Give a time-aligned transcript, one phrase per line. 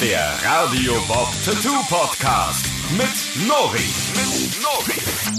[0.00, 2.66] Der Radio Bob Tattoo Podcast
[2.98, 3.80] mit Nori.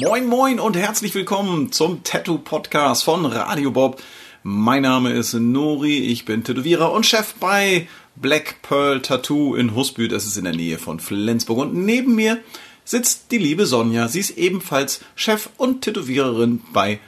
[0.04, 4.01] Moin moin und herzlich willkommen zum Tattoo Podcast von Radio Bob.
[4.41, 10.07] Mein Name ist Nori, ich bin Tätowierer und Chef bei Black Pearl Tattoo in Husby,
[10.07, 12.39] das ist in der Nähe von Flensburg und neben mir
[12.84, 14.08] sitzt die liebe Sonja.
[14.08, 17.00] Sie ist ebenfalls Chef und Tätowiererin bei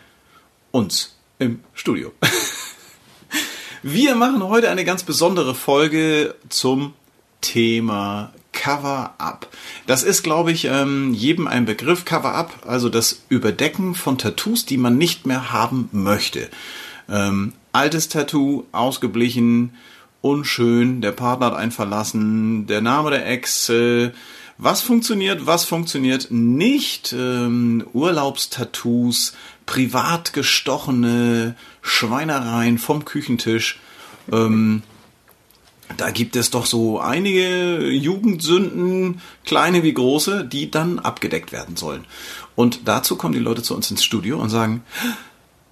[0.70, 2.12] uns im Studio.
[3.82, 6.94] Wir machen heute eine ganz besondere Folge zum
[7.42, 9.48] Thema Cover-up.
[9.88, 12.06] Das ist, glaube ich, ähm, jedem ein Begriff.
[12.06, 16.50] Cover-up, also das Überdecken von Tattoos, die man nicht mehr haben möchte.
[17.08, 19.74] Ähm, altes Tattoo, ausgeblichen,
[20.22, 24.12] unschön, der Partner hat einen verlassen, der Name der Ex, äh,
[24.58, 29.34] was funktioniert, was funktioniert nicht, ähm, Urlaubstattoos,
[29.66, 33.80] privat gestochene Schweinereien vom Küchentisch.
[34.32, 34.84] Ähm,
[35.98, 42.06] da gibt es doch so einige Jugendsünden, kleine wie große, die dann abgedeckt werden sollen.
[42.56, 44.84] Und dazu kommen die Leute zu uns ins Studio und sagen,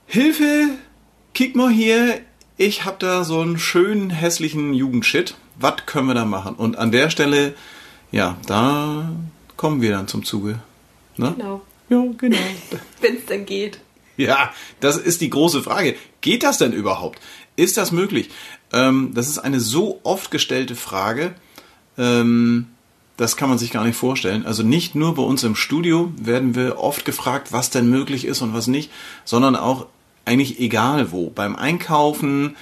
[0.06, 0.70] Hilfe,
[1.34, 2.22] kick mal hier,
[2.58, 5.36] ich hab da so einen schönen hässlichen Jugendshit.
[5.60, 6.56] Was können wir da machen?
[6.56, 7.54] Und an der Stelle,
[8.12, 9.12] ja, da
[9.56, 10.60] kommen wir dann zum Zuge.
[11.18, 11.34] Ne?
[11.38, 11.62] Genau.
[11.90, 12.38] Ja, genau.
[13.02, 13.80] Wenn es denn geht.
[14.28, 15.96] Ja, das ist die große Frage.
[16.22, 17.20] Geht das denn überhaupt?
[17.56, 18.30] Ist das möglich?
[18.74, 21.36] Ähm, das ist eine so oft gestellte Frage.
[21.98, 22.68] Ähm,
[23.16, 24.46] das kann man sich gar nicht vorstellen.
[24.46, 28.42] Also nicht nur bei uns im Studio werden wir oft gefragt, was denn möglich ist
[28.42, 28.92] und was nicht,
[29.26, 29.88] sondern auch
[30.26, 31.30] eigentlich egal wo.
[31.30, 32.56] Beim Einkaufen,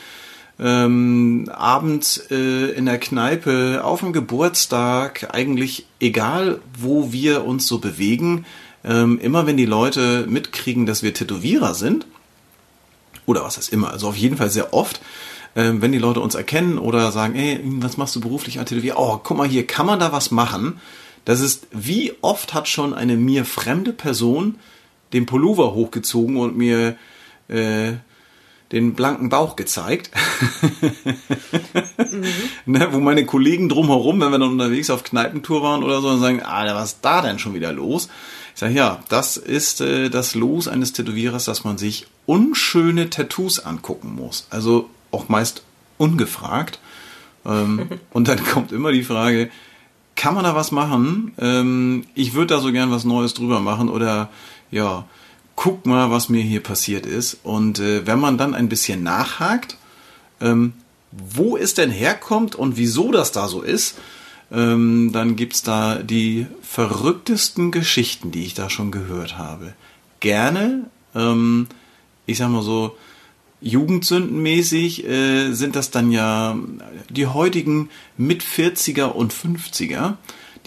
[0.57, 7.79] ähm, abends äh, in der Kneipe, auf dem Geburtstag, eigentlich egal wo wir uns so
[7.79, 8.45] bewegen,
[8.85, 12.05] ähm, immer wenn die Leute mitkriegen, dass wir Tätowierer sind,
[13.25, 15.01] oder was heißt immer, also auf jeden Fall sehr oft,
[15.55, 18.99] ähm, wenn die Leute uns erkennen oder sagen, ey, was machst du beruflich als Tätowierer?
[18.99, 20.79] Oh, guck mal hier, kann man da was machen?
[21.23, 24.59] Das ist, wie oft hat schon eine mir fremde Person
[25.13, 26.97] den Pullover hochgezogen und mir
[27.47, 27.93] äh,
[28.71, 30.11] den blanken Bauch gezeigt.
[32.11, 32.23] mhm.
[32.73, 36.41] ne, wo meine Kollegen drumherum, wenn wir dann unterwegs auf Kneipentour waren oder so, sagen,
[36.43, 38.09] Alter, was ist da denn schon wieder los?
[38.55, 43.59] Ich sage, ja, das ist äh, das Los eines Tätowierers, dass man sich unschöne Tattoos
[43.59, 44.47] angucken muss.
[44.49, 45.63] Also auch meist
[45.97, 46.79] ungefragt.
[47.45, 49.49] Ähm, und dann kommt immer die Frage,
[50.15, 51.33] kann man da was machen?
[51.37, 54.29] Ähm, ich würde da so gern was Neues drüber machen oder
[54.71, 55.03] ja,
[55.57, 57.39] guck mal, was mir hier passiert ist.
[57.43, 59.75] Und äh, wenn man dann ein bisschen nachhakt,
[60.39, 60.71] ähm,
[61.11, 63.97] wo es denn herkommt und wieso das da so ist,
[64.55, 69.73] ähm, dann es da die verrücktesten Geschichten, die ich da schon gehört habe.
[70.21, 71.67] Gerne, ähm,
[72.25, 72.95] ich sag mal so,
[73.61, 76.57] jugendsündenmäßig äh, sind das dann ja
[77.09, 80.13] die heutigen mit 40er und 50er,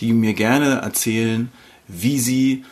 [0.00, 1.50] die mir gerne erzählen,
[1.86, 2.64] wie sie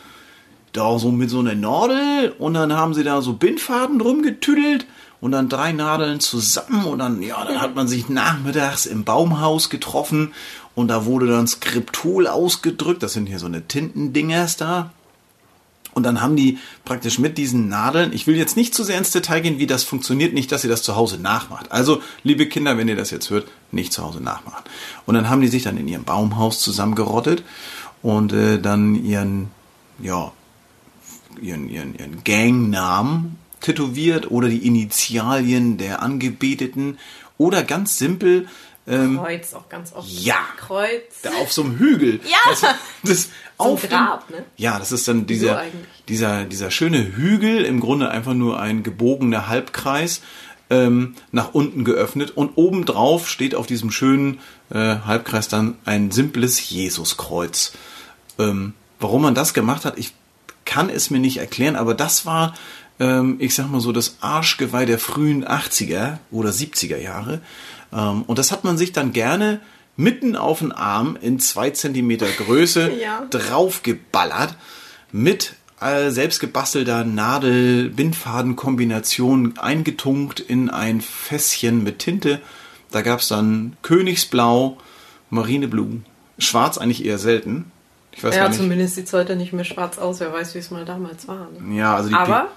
[0.73, 4.85] da so mit so einer Nadel und dann haben sie da so Bindfaden drum getüdelt
[5.19, 9.69] und dann drei Nadeln zusammen und dann, ja, dann hat man sich nachmittags im Baumhaus
[9.69, 10.33] getroffen
[10.77, 13.01] und da wurde dann Skriptol ausgedrückt.
[13.01, 14.91] Das sind hier so eine Tintendingers da.
[15.95, 19.09] Und dann haben die praktisch mit diesen Nadeln, ich will jetzt nicht zu sehr ins
[19.09, 21.71] Detail gehen, wie das funktioniert, nicht, dass ihr das zu Hause nachmacht.
[21.71, 24.63] Also, liebe Kinder, wenn ihr das jetzt hört, nicht zu Hause nachmachen.
[25.07, 27.43] Und dann haben die sich dann in ihrem Baumhaus zusammengerottet
[28.03, 29.49] und äh, dann ihren,
[29.97, 30.31] ja,
[31.41, 36.99] ihren, ihren, ihren Gangnamen tätowiert oder die Initialien der Angebeteten
[37.39, 38.47] oder ganz simpel
[38.87, 40.09] ähm, Kreuz auch ganz oft.
[40.09, 40.39] Ja.
[40.57, 41.21] Kreuz.
[41.21, 42.19] Da auf so einem Hügel.
[42.27, 42.37] Ja.
[42.49, 42.61] Das,
[43.03, 44.45] das auf Grab, ne?
[44.55, 45.77] Ja, das ist dann dieser, so
[46.07, 50.21] dieser, dieser schöne Hügel, im Grunde einfach nur ein gebogener Halbkreis,
[50.69, 54.39] ähm, nach unten geöffnet und obendrauf steht auf diesem schönen
[54.69, 57.73] äh, Halbkreis dann ein simples Jesuskreuz.
[58.37, 60.13] Ähm, warum man das gemacht hat, ich
[60.65, 62.53] kann es mir nicht erklären, aber das war,
[62.99, 67.41] ähm, ich sag mal so, das Arschgeweih der frühen 80er oder 70er Jahre.
[67.93, 69.61] Ähm, und das hat man sich dann gerne
[69.95, 73.25] mitten auf den Arm in zwei Zentimeter Größe ja.
[73.29, 74.55] draufgeballert
[75.11, 82.41] mit äh, selbstgebastelter Nadel-Bindfaden-Kombination eingetunkt in ein Fässchen mit Tinte.
[82.91, 84.77] Da gab es dann Königsblau,
[85.29, 86.01] Marineblue,
[86.39, 87.71] Schwarz eigentlich eher selten.
[88.11, 90.19] Ich weiß ja, zumindest sieht es heute nicht mehr schwarz aus.
[90.19, 91.49] Wer weiß, wie es mal damals war.
[91.59, 91.77] Ne?
[91.77, 92.47] Ja, also die Aber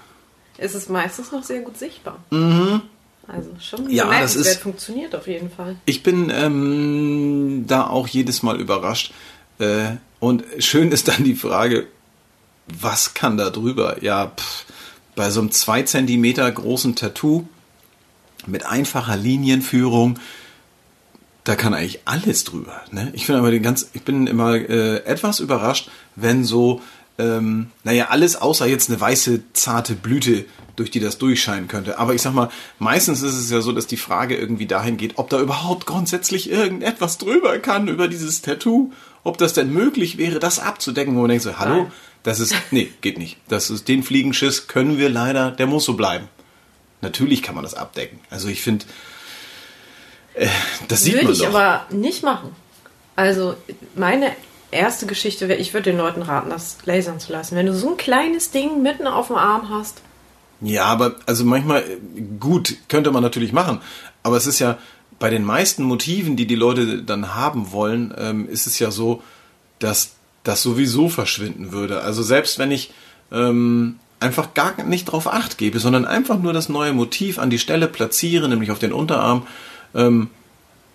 [0.57, 2.17] es ist meistens noch sehr gut sichtbar.
[2.31, 2.81] Mhm.
[3.27, 5.77] Also schon ja, das ist, funktioniert auf jeden Fall.
[5.85, 9.13] Ich bin ähm, da auch jedes Mal überrascht.
[9.59, 11.87] Äh, und schön ist dann die Frage,
[12.67, 14.03] was kann da drüber?
[14.03, 14.65] Ja, pff,
[15.15, 17.47] bei so einem zwei Zentimeter großen Tattoo
[18.47, 20.19] mit einfacher Linienführung,
[21.43, 22.81] da kann eigentlich alles drüber.
[22.91, 23.09] Ne?
[23.13, 26.81] Ich finde aber den ganz, ich bin immer äh, etwas überrascht, wenn so,
[27.21, 30.45] ähm, naja, alles außer jetzt eine weiße, zarte Blüte,
[30.75, 31.99] durch die das durchscheinen könnte.
[31.99, 35.17] Aber ich sag mal, meistens ist es ja so, dass die Frage irgendwie dahin geht,
[35.17, 38.91] ob da überhaupt grundsätzlich irgendetwas drüber kann über dieses Tattoo,
[39.23, 41.91] ob das denn möglich wäre, das abzudecken, wo man denkt so, hallo, Nein.
[42.23, 43.37] das ist, nee, geht nicht.
[43.47, 46.27] Das ist, den Fliegenschiss können wir leider, der muss so bleiben.
[47.01, 48.19] Natürlich kann man das abdecken.
[48.29, 48.85] Also ich finde,
[50.33, 50.47] äh,
[50.87, 51.49] das sieht Würde man ich doch.
[51.49, 52.55] aber nicht machen.
[53.15, 53.55] Also
[53.95, 54.31] meine
[54.71, 57.55] erste Geschichte wäre, ich würde den Leuten raten, das lasern zu lassen.
[57.55, 60.01] Wenn du so ein kleines Ding mitten auf dem Arm hast,
[60.61, 61.83] Ja, aber also manchmal,
[62.39, 63.81] gut, könnte man natürlich machen.
[64.23, 64.77] Aber es ist ja
[65.19, 69.21] bei den meisten Motiven, die die Leute dann haben wollen, ähm, ist es ja so,
[69.79, 70.13] dass
[70.43, 72.01] das sowieso verschwinden würde.
[72.01, 72.91] Also selbst wenn ich
[73.31, 77.59] ähm, einfach gar nicht drauf acht gebe, sondern einfach nur das neue Motiv an die
[77.59, 79.45] Stelle platziere, nämlich auf den Unterarm,
[79.95, 80.29] ähm,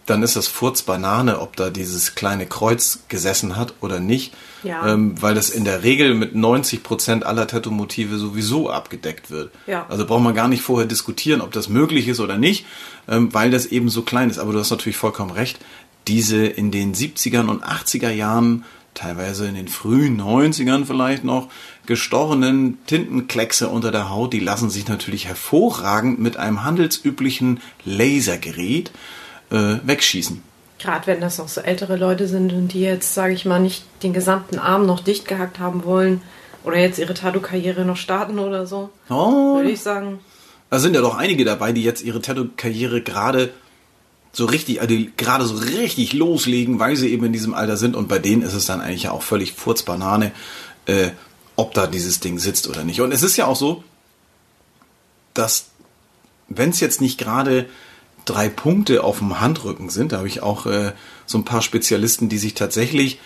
[0.06, 4.32] dann ist das Furzbanane, ob da dieses kleine Kreuz gesessen hat oder nicht,
[4.62, 4.86] Ja.
[4.92, 9.50] ähm, weil das in der Regel mit 90% aller Tattoo-Motive sowieso abgedeckt wird.
[9.66, 9.84] Ja.
[9.88, 12.66] Also braucht man gar nicht vorher diskutieren, ob das möglich ist oder nicht,
[13.08, 14.38] ähm, weil das eben so klein ist.
[14.38, 15.58] Aber du hast natürlich vollkommen recht,
[16.06, 18.64] diese in den 70ern und 80er Jahren,
[18.94, 21.48] teilweise in den frühen 90ern vielleicht noch,
[21.84, 28.90] gestochenen Tintenkleckse unter der Haut, die lassen sich natürlich hervorragend mit einem handelsüblichen Lasergerät
[29.50, 30.42] äh, wegschießen.
[30.78, 33.84] gerade wenn das noch so ältere Leute sind und die jetzt, sage ich mal, nicht
[34.02, 36.20] den gesamten Arm noch dicht gehackt haben wollen
[36.64, 40.18] oder jetzt ihre Tattoo-Karriere noch starten oder so, Oh, würde ich sagen,
[40.70, 43.50] da sind ja doch einige dabei, die jetzt ihre Tattoo-Karriere gerade
[44.32, 48.08] so richtig, also gerade so richtig loslegen, weil sie eben in diesem Alter sind und
[48.08, 50.32] bei denen ist es dann eigentlich ja auch völlig Furzbanane,
[50.86, 51.10] äh,
[51.54, 53.00] ob da dieses Ding sitzt oder nicht.
[53.00, 53.82] Und es ist ja auch so,
[55.32, 55.68] dass
[56.48, 57.66] wenn es jetzt nicht gerade
[58.26, 60.92] drei Punkte auf dem Handrücken sind, da habe ich auch äh,
[61.24, 63.18] so ein paar Spezialisten, die sich tatsächlich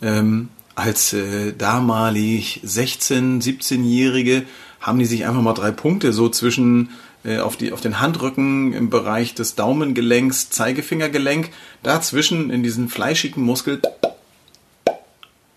[0.00, 4.44] ähm, als äh, damalig 16, 17-Jährige
[4.80, 6.90] haben die sich einfach mal drei Punkte so zwischen
[7.24, 11.50] äh, auf, die, auf den Handrücken im Bereich des Daumengelenks, Zeigefingergelenk,
[11.82, 13.80] dazwischen in diesen fleischigen Muskel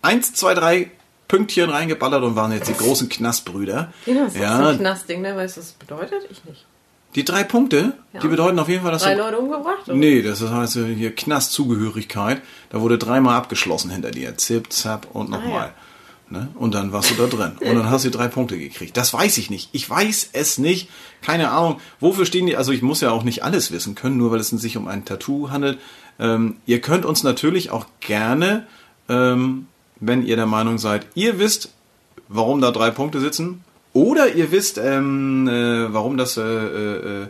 [0.02, 0.90] eins, zwei, drei
[1.26, 3.92] Pünktchen reingeballert und waren jetzt die großen Knastbrüder.
[4.04, 5.34] genau, das ist ja, ein Knastding, ne?
[5.34, 6.28] Weißt du, was das bedeutet?
[6.30, 6.64] Ich nicht.
[7.16, 8.20] Die drei Punkte, Ja.
[8.20, 9.88] die bedeuten auf jeden Fall, dass Drei du Leute umgebracht?
[9.88, 9.94] oder?
[9.96, 12.40] Nee, das heißt hier Knastzugehörigkeit.
[12.70, 14.36] Da wurde dreimal abgeschlossen hinter dir.
[14.38, 15.72] Zip, zap und nochmal.
[16.28, 16.48] Ne?
[16.56, 17.52] Und dann warst du da drin.
[17.60, 18.96] Und dann hast du drei Punkte gekriegt.
[18.96, 19.68] Das weiß ich nicht.
[19.72, 20.88] Ich weiß es nicht.
[21.22, 21.80] Keine Ahnung.
[22.00, 22.56] Wofür stehen die?
[22.56, 25.04] Also ich muss ja auch nicht alles wissen können, nur weil es sich um ein
[25.04, 25.78] Tattoo handelt.
[26.18, 28.66] Ähm, ihr könnt uns natürlich auch gerne,
[29.08, 29.68] ähm,
[30.00, 31.70] wenn ihr der Meinung seid, ihr wisst,
[32.28, 33.62] warum da drei Punkte sitzen.
[33.96, 37.28] Oder ihr wisst, ähm, äh, warum das äh, äh,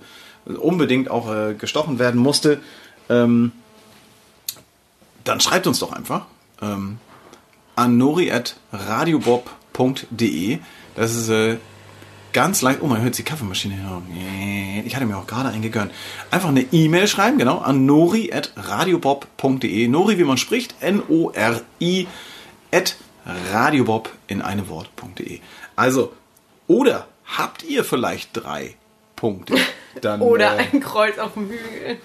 [0.58, 2.60] unbedingt auch äh, gestochen werden musste.
[3.08, 3.52] Ähm,
[5.22, 6.26] dann schreibt uns doch einfach
[6.60, 6.98] ähm,
[7.76, 10.58] an nori.radiobob.de.
[10.96, 11.58] Das ist äh,
[12.32, 12.80] ganz leicht.
[12.82, 14.02] Oh, man hört die Kaffeemaschine.
[14.84, 15.92] Ich hatte mir auch gerade eingegönnt.
[16.32, 19.86] Einfach eine E-Mail schreiben, genau, an nori.radiobob.de.
[19.86, 22.08] Nori, wie man spricht, N-O-R-I
[22.72, 22.96] at
[23.52, 25.38] radiobob in einem Wort.de.
[25.76, 26.12] Also,
[26.66, 28.76] oder habt ihr vielleicht drei
[29.14, 29.54] Punkte?
[30.00, 31.98] Dann, Oder äh, ein Kreuz auf dem Hügel.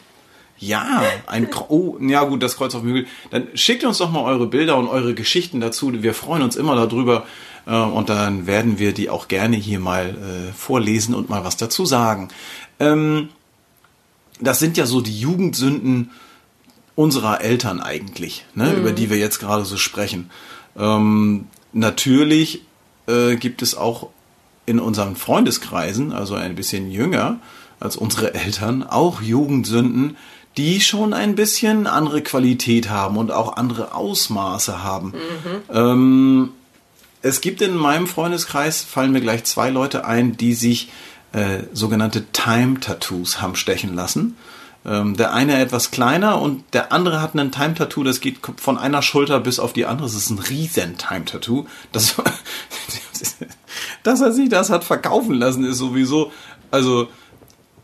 [0.57, 3.07] ja, ein oh, ja gut, das Kreuz auf dem Hügel.
[3.31, 5.91] Dann schickt uns doch mal eure Bilder und eure Geschichten dazu.
[6.01, 7.25] Wir freuen uns immer darüber
[7.65, 11.57] äh, und dann werden wir die auch gerne hier mal äh, vorlesen und mal was
[11.57, 12.29] dazu sagen.
[12.79, 13.29] Ähm,
[14.39, 16.11] das sind ja so die Jugendsünden
[16.95, 20.29] unserer Eltern eigentlich, ne, über die wir jetzt gerade so sprechen.
[20.77, 22.61] Ähm, natürlich
[23.07, 24.09] äh, gibt es auch
[24.71, 27.39] in unseren Freundeskreisen, also ein bisschen jünger
[27.79, 30.15] als unsere Eltern, auch Jugendsünden,
[30.57, 35.13] die schon ein bisschen andere Qualität haben und auch andere Ausmaße haben.
[35.73, 36.49] Ähm,
[37.21, 40.89] es gibt in meinem Freundeskreis, fallen mir gleich zwei Leute ein, die sich
[41.33, 44.37] äh, sogenannte Time-Tattoos haben stechen lassen.
[44.83, 49.01] Ähm, der eine etwas kleiner und der andere hat einen Time-Tattoo, das geht von einer
[49.01, 50.07] Schulter bis auf die andere.
[50.07, 51.67] Das ist ein riesen Time-Tattoo.
[51.91, 52.15] Das,
[54.03, 56.31] dass er sich das hat verkaufen lassen, ist sowieso,
[56.69, 57.07] also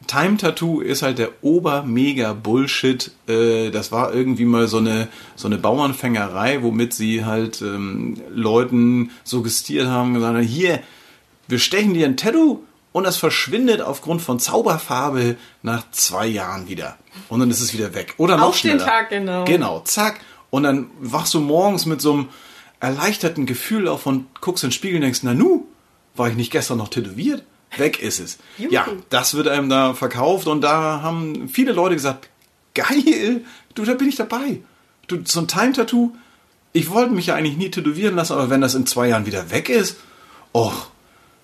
[0.07, 3.11] Time Tattoo ist halt der obermega Bullshit.
[3.27, 9.11] Äh, das war irgendwie mal so eine so eine Bauernfängerei, womit sie halt ähm, Leuten
[9.23, 10.79] suggestiert haben, gesagt haben, hier,
[11.49, 12.63] wir stechen dir ein Tattoo
[12.93, 16.97] und das verschwindet aufgrund von Zauberfarbe nach zwei Jahren wieder.
[17.29, 18.15] Und dann ist es wieder weg.
[18.17, 18.85] Oder noch Auf den schneller.
[18.85, 19.45] Tag, genau.
[19.45, 20.19] Genau, zack.
[20.49, 22.29] Und dann wachst du morgens mit so einem
[22.79, 25.66] erleichterten Gefühl auf und guckst in den Spiegel und denkst, na nu,
[26.17, 27.43] war ich nicht gestern noch tätowiert?
[27.75, 28.37] Weg ist es.
[28.57, 28.71] Juhu.
[28.71, 32.29] Ja, das wird einem da verkauft und da haben viele Leute gesagt,
[32.73, 33.43] geil,
[33.75, 34.61] du, da bin ich dabei.
[35.07, 36.11] Du, so ein Time-Tattoo,
[36.73, 39.51] ich wollte mich ja eigentlich nie tätowieren lassen, aber wenn das in zwei Jahren wieder
[39.51, 39.97] weg ist,
[40.53, 40.87] och,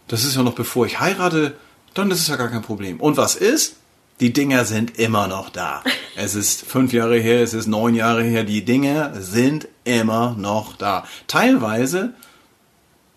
[0.07, 1.55] das ist ja noch bevor ich heirate,
[1.93, 2.99] dann ist es ja gar kein Problem.
[2.99, 3.77] Und was ist?
[4.19, 5.83] Die Dinger sind immer noch da.
[6.15, 10.77] Es ist fünf Jahre her, es ist neun Jahre her, die Dinger sind immer noch
[10.77, 11.07] da.
[11.25, 12.13] Teilweise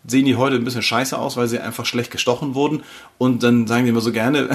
[0.06, 2.82] sehen die heute ein bisschen scheiße aus, weil sie einfach schlecht gestochen wurden.
[3.18, 4.48] Und dann sagen die immer so gerne,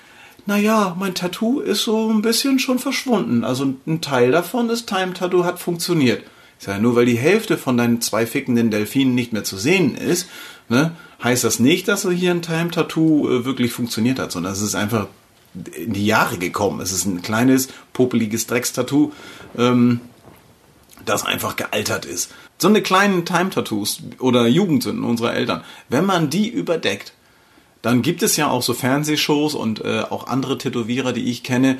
[0.46, 3.44] naja, mein Tattoo ist so ein bisschen schon verschwunden.
[3.44, 6.22] Also ein Teil davon, das Time Tattoo hat funktioniert.
[6.58, 9.96] Ich sage, nur weil die Hälfte von deinen zwei fickenden Delfinen nicht mehr zu sehen
[9.96, 10.28] ist,
[10.68, 10.92] ne,
[11.22, 14.76] heißt das nicht, dass hier ein Time Tattoo äh, wirklich funktioniert hat, sondern es ist
[14.76, 15.08] einfach
[15.76, 16.80] in die Jahre gekommen.
[16.80, 19.12] Es ist ein kleines, popeliges Dreckstattoo,
[19.58, 20.00] ähm,
[21.04, 22.32] das einfach gealtert ist.
[22.58, 27.12] So eine kleinen Time-Tattoos oder Jugendsünden unserer Eltern, wenn man die überdeckt,
[27.82, 31.78] dann gibt es ja auch so Fernsehshows und äh, auch andere Tätowierer, die ich kenne,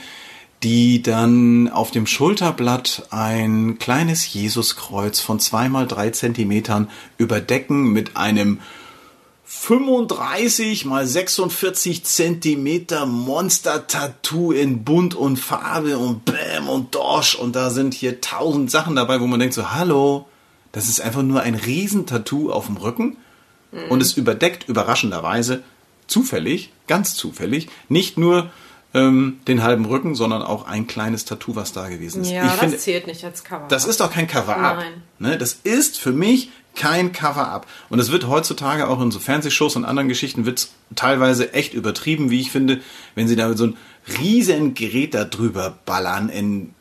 [0.62, 6.88] die dann auf dem Schulterblatt ein kleines Jesuskreuz von zweimal drei Zentimetern
[7.18, 8.60] überdecken mit einem
[9.54, 17.70] 35 mal 46 Zentimeter Monster-Tattoo in Bunt und Farbe und Bäm und Dosch und da
[17.70, 20.26] sind hier tausend Sachen dabei, wo man denkt so, hallo,
[20.72, 23.18] das ist einfach nur ein Riesentattoo auf dem Rücken
[23.70, 23.90] mhm.
[23.90, 25.62] und es überdeckt überraschenderweise
[26.08, 28.50] zufällig, ganz zufällig, nicht nur
[28.94, 32.30] ähm, den halben Rücken, sondern auch ein kleines Tattoo, was da gewesen ist.
[32.30, 33.68] Ja, ich das finde, zählt nicht als Cover.
[33.68, 34.78] Das ist doch kein Cover-up.
[34.78, 35.02] Nein.
[35.18, 35.38] Ne?
[35.38, 37.66] Das ist für mich kein Cover-up.
[37.88, 42.30] Und es wird heutzutage auch in so Fernsehshows und anderen Geschichten wird teilweise echt übertrieben,
[42.30, 42.80] wie ich finde,
[43.14, 43.76] wenn sie da so ein
[44.18, 46.74] riesen Gerät da drüber ballern in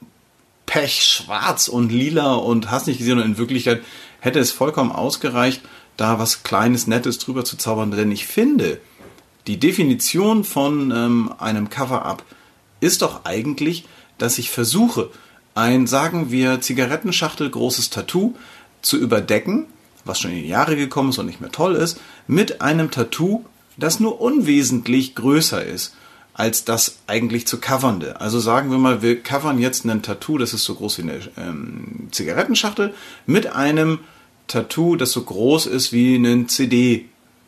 [0.65, 3.19] Pech, Schwarz und Lila und hast nicht gesehen.
[3.19, 3.81] Und in Wirklichkeit
[4.19, 5.61] hätte es vollkommen ausgereicht,
[5.97, 7.91] da was Kleines, Nettes drüber zu zaubern.
[7.91, 8.79] Denn ich finde,
[9.47, 12.23] die Definition von ähm, einem Cover-up
[12.79, 13.85] ist doch eigentlich,
[14.17, 15.09] dass ich versuche,
[15.53, 18.35] ein, sagen wir, Zigarettenschachtel großes Tattoo
[18.81, 19.67] zu überdecken
[20.05, 23.43] was schon in die Jahre gekommen ist und nicht mehr toll ist, mit einem Tattoo,
[23.77, 25.95] das nur unwesentlich größer ist
[26.33, 28.21] als das eigentlich zu covernde.
[28.21, 31.19] Also sagen wir mal, wir covern jetzt ein Tattoo, das ist so groß wie eine
[31.37, 32.93] ähm, Zigarettenschachtel,
[33.25, 33.99] mit einem
[34.47, 37.05] Tattoo, das so groß ist wie eine CD,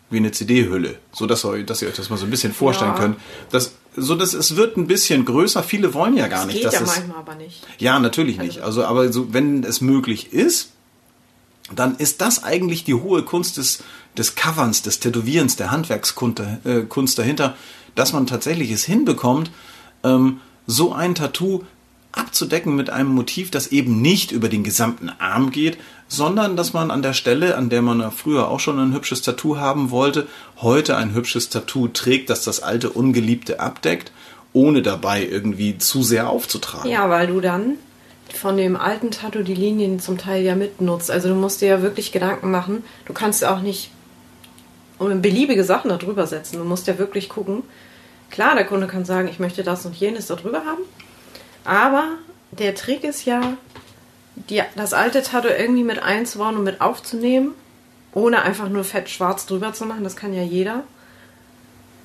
[0.09, 2.91] wie eine CD-Hülle, so dass, ihr, dass ihr euch das mal so ein bisschen vorstellen
[2.91, 2.99] Ja.
[2.99, 3.17] könnt.
[3.51, 5.63] Das, so dass es wird ein bisschen größer.
[5.63, 7.65] Viele wollen ja gar das nicht, geht dass ja es manchmal aber nicht.
[7.79, 8.59] ja, natürlich nicht.
[8.59, 10.72] Also, aber so, wenn es möglich ist,
[11.79, 13.83] dann ist das eigentlich die hohe Kunst des,
[14.17, 17.55] des Coverns, des Tätowierens, der Handwerkskunst äh, Kunst dahinter,
[17.95, 19.51] dass man tatsächlich es hinbekommt,
[20.03, 21.63] ähm, so ein Tattoo
[22.11, 25.77] abzudecken mit einem Motiv, das eben nicht über den gesamten Arm geht,
[26.07, 29.57] sondern dass man an der Stelle, an der man früher auch schon ein hübsches Tattoo
[29.57, 30.27] haben wollte,
[30.57, 34.11] heute ein hübsches Tattoo trägt, das das alte Ungeliebte abdeckt,
[34.53, 36.89] ohne dabei irgendwie zu sehr aufzutragen.
[36.89, 37.77] Ja, weil du dann
[38.33, 41.11] von dem alten Tattoo die Linien zum Teil ja mitnutzt.
[41.11, 42.83] Also du musst dir ja wirklich Gedanken machen.
[43.05, 43.91] Du kannst auch nicht
[44.99, 46.57] beliebige Sachen da drüber setzen.
[46.57, 47.63] Du musst ja wirklich gucken.
[48.29, 50.81] Klar, der Kunde kann sagen, ich möchte das und jenes da drüber haben.
[51.65, 52.05] Aber
[52.51, 53.57] der Trick ist ja,
[54.49, 57.53] die, das alte Tattoo irgendwie mit einzubauen und mit aufzunehmen,
[58.13, 60.03] ohne einfach nur fett schwarz drüber zu machen.
[60.03, 60.83] Das kann ja jeder.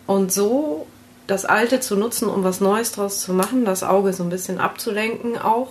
[0.07, 0.87] Und so
[1.27, 4.59] das alte zu nutzen, um was Neues draus zu machen, das Auge so ein bisschen
[4.59, 5.69] abzulenken auch.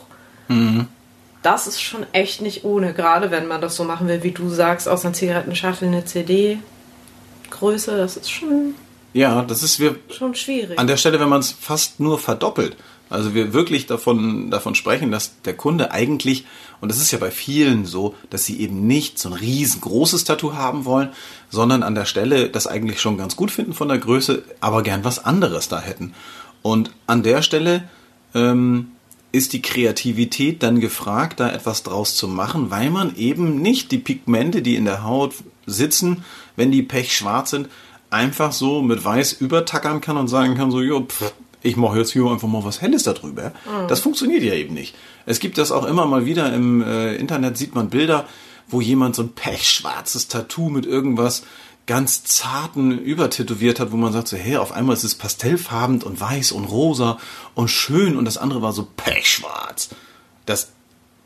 [1.44, 4.50] Das ist schon echt nicht ohne, gerade wenn man das so machen will, wie du
[4.50, 6.60] sagst, aus einer Zigarettenschachtel eine CD.
[7.50, 8.76] Größe, das ist schon,
[9.14, 10.78] Ja, das ist wir schon schwierig.
[10.78, 12.76] an der Stelle, wenn man es fast nur verdoppelt.
[13.10, 16.46] Also wir wirklich davon, davon sprechen, dass der Kunde eigentlich,
[16.82, 20.56] und das ist ja bei vielen so, dass sie eben nicht so ein riesengroßes Tattoo
[20.56, 21.10] haben wollen,
[21.50, 25.06] sondern an der Stelle das eigentlich schon ganz gut finden von der Größe, aber gern
[25.06, 26.14] was anderes da hätten.
[26.64, 27.84] Und an der Stelle
[28.36, 28.92] ähm,
[29.32, 33.98] ist die Kreativität dann gefragt, da etwas draus zu machen, weil man eben nicht die
[33.98, 36.24] Pigmente, die in der Haut sitzen,
[36.56, 37.70] wenn die pechschwarz sind,
[38.10, 42.14] einfach so mit weiß übertackern kann und sagen kann, so, jo, pff, ich mache jetzt
[42.14, 43.52] hier einfach mal was Helles darüber.
[43.88, 44.96] Das funktioniert ja eben nicht.
[45.26, 48.26] Es gibt das auch immer mal wieder im äh, Internet, sieht man Bilder,
[48.70, 51.44] wo jemand so ein pechschwarzes Tattoo mit irgendwas
[51.88, 56.20] ganz zarten übertätowiert hat, wo man sagt so, hey, auf einmal ist es pastellfarben und
[56.20, 57.18] weiß und rosa
[57.56, 59.90] und schön und das andere war so pechschwarz.
[60.46, 60.70] Das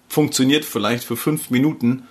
[0.07, 2.03] funktioniert vielleicht für fünf Minuten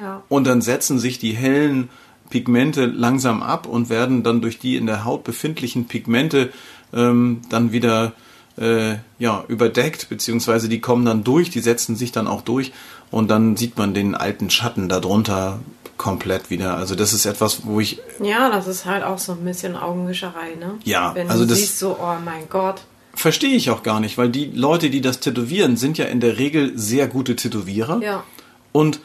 [0.00, 0.22] ja.
[0.28, 1.90] und dann setzen sich die hellen
[2.30, 6.50] Pigmente langsam ab und werden dann durch die in der Haut befindlichen Pigmente
[6.94, 8.14] ähm, dann wieder
[8.56, 12.72] äh, ja, überdeckt, beziehungsweise die kommen dann durch, die setzen sich dann auch durch
[13.10, 15.60] und dann sieht man den alten Schatten darunter
[16.02, 16.76] komplett wieder.
[16.76, 20.56] Also das ist etwas, wo ich ja, das ist halt auch so ein bisschen Augenwischerei,
[20.58, 20.74] ne?
[20.84, 22.82] Ja, Wenn also du das- siehst so, oh mein Gott,
[23.14, 26.38] Verstehe ich auch gar nicht, weil die Leute, die das tätowieren, sind ja in der
[26.38, 28.00] Regel sehr gute Tätowierer.
[28.02, 28.24] Ja.
[28.72, 29.00] Und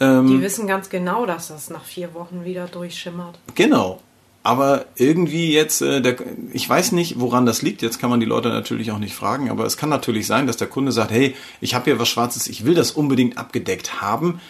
[0.00, 3.38] Die ähm, wissen ganz genau, dass das nach vier Wochen wieder durchschimmert.
[3.54, 4.00] genau.
[4.42, 6.16] Aber irgendwie jetzt, äh, der,
[6.54, 7.82] ich weiß nicht, woran das liegt.
[7.82, 10.56] Jetzt kann man die Leute natürlich auch nicht fragen, aber es kann natürlich sein, dass
[10.56, 14.40] der Kunde sagt, hey, ich habe hier was Schwarzes, ich will das unbedingt abgedeckt haben.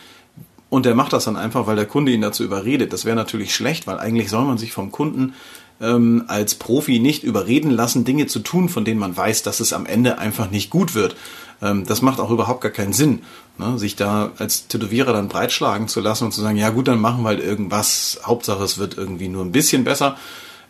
[0.70, 2.92] Und der macht das dann einfach, weil der Kunde ihn dazu überredet.
[2.92, 5.34] Das wäre natürlich schlecht, weil eigentlich soll man sich vom Kunden
[5.80, 9.72] ähm, als Profi nicht überreden lassen, Dinge zu tun, von denen man weiß, dass es
[9.72, 11.16] am Ende einfach nicht gut wird.
[11.60, 13.22] Ähm, das macht auch überhaupt gar keinen Sinn,
[13.58, 13.78] ne?
[13.78, 17.22] sich da als Tätowierer dann breitschlagen zu lassen und zu sagen, ja gut, dann machen
[17.22, 18.20] wir halt irgendwas.
[18.24, 20.16] Hauptsache, es wird irgendwie nur ein bisschen besser.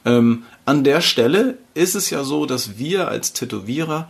[0.04, 4.08] Ähm, an der Stelle ist es ja so, dass wir als Tätowierer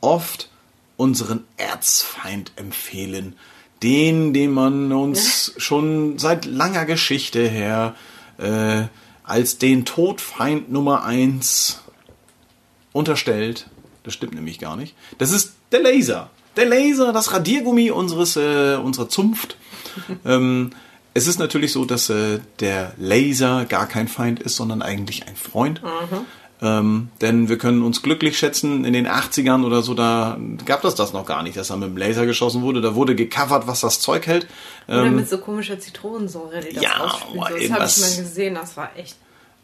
[0.00, 0.50] oft
[0.96, 3.36] unseren Erzfeind empfehlen.
[3.82, 7.94] Den, den man uns schon seit langer Geschichte her
[8.38, 8.84] äh,
[9.24, 11.80] als den Todfeind Nummer eins
[12.92, 13.68] unterstellt.
[14.02, 14.94] Das stimmt nämlich gar nicht.
[15.18, 16.30] Das ist der Laser.
[16.56, 19.56] Der Laser, das Radiergummi unseres, äh, unserer Zunft.
[20.24, 20.72] ähm,
[21.14, 25.36] es ist natürlich so, dass äh, der Laser gar kein Feind ist, sondern eigentlich ein
[25.36, 25.80] Freund.
[26.62, 30.36] Ähm, denn wir können uns glücklich schätzen, in den 80ern oder so, da
[30.66, 32.80] gab es das noch gar nicht, dass da mit dem Laser geschossen wurde.
[32.82, 34.46] Da wurde gecovert, was das Zeug hält.
[34.86, 38.16] Oder Ähm, mit so komischer Zitronensäure, die das ja, aber So, das habe ich mal
[38.24, 39.16] gesehen, das war echt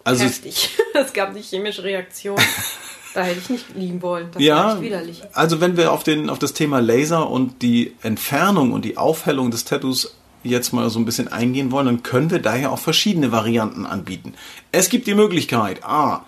[0.04, 0.70] Also es- heftig.
[0.94, 2.38] Es gab eine chemische Reaktion.
[3.14, 4.28] da hätte ich nicht liegen wollen.
[4.28, 5.22] Das war Ja, echt widerlich.
[5.34, 9.50] also wenn wir auf, den, auf das Thema Laser und die Entfernung und die Aufhellung
[9.50, 13.32] des Tattoos jetzt mal so ein bisschen eingehen wollen, dann können wir daher auch verschiedene
[13.32, 14.32] Varianten anbieten.
[14.72, 16.24] Es gibt die Möglichkeit, A,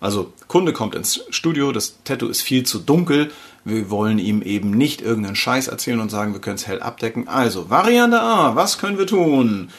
[0.00, 3.30] also Kunde kommt ins Studio, das Tattoo ist viel zu dunkel,
[3.64, 7.28] wir wollen ihm eben nicht irgendeinen Scheiß erzählen und sagen, wir können es hell abdecken.
[7.28, 9.70] Also, Variante A, was können wir tun?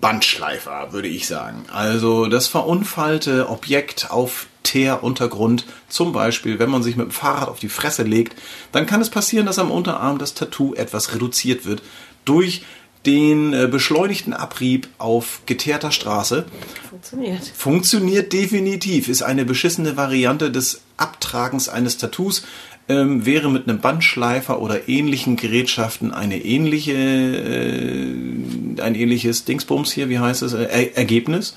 [0.00, 1.64] Bandschleifer, würde ich sagen.
[1.72, 7.58] Also das verunfallte Objekt auf Teeruntergrund, zum Beispiel, wenn man sich mit dem Fahrrad auf
[7.58, 8.36] die Fresse legt,
[8.72, 11.82] dann kann es passieren, dass am Unterarm das Tattoo etwas reduziert wird
[12.24, 12.62] durch
[13.06, 16.44] den äh, beschleunigten Abrieb auf geteerter Straße.
[16.88, 17.42] Funktioniert.
[17.56, 22.44] Funktioniert definitiv, ist eine beschissene Variante des Abtragens eines Tattoos,
[22.88, 30.08] ähm, wäre mit einem Bandschleifer oder ähnlichen Gerätschaften eine ähnliche, äh, ein ähnliches Dingsbums hier,
[30.08, 31.54] wie heißt es, äh, er Ergebnis.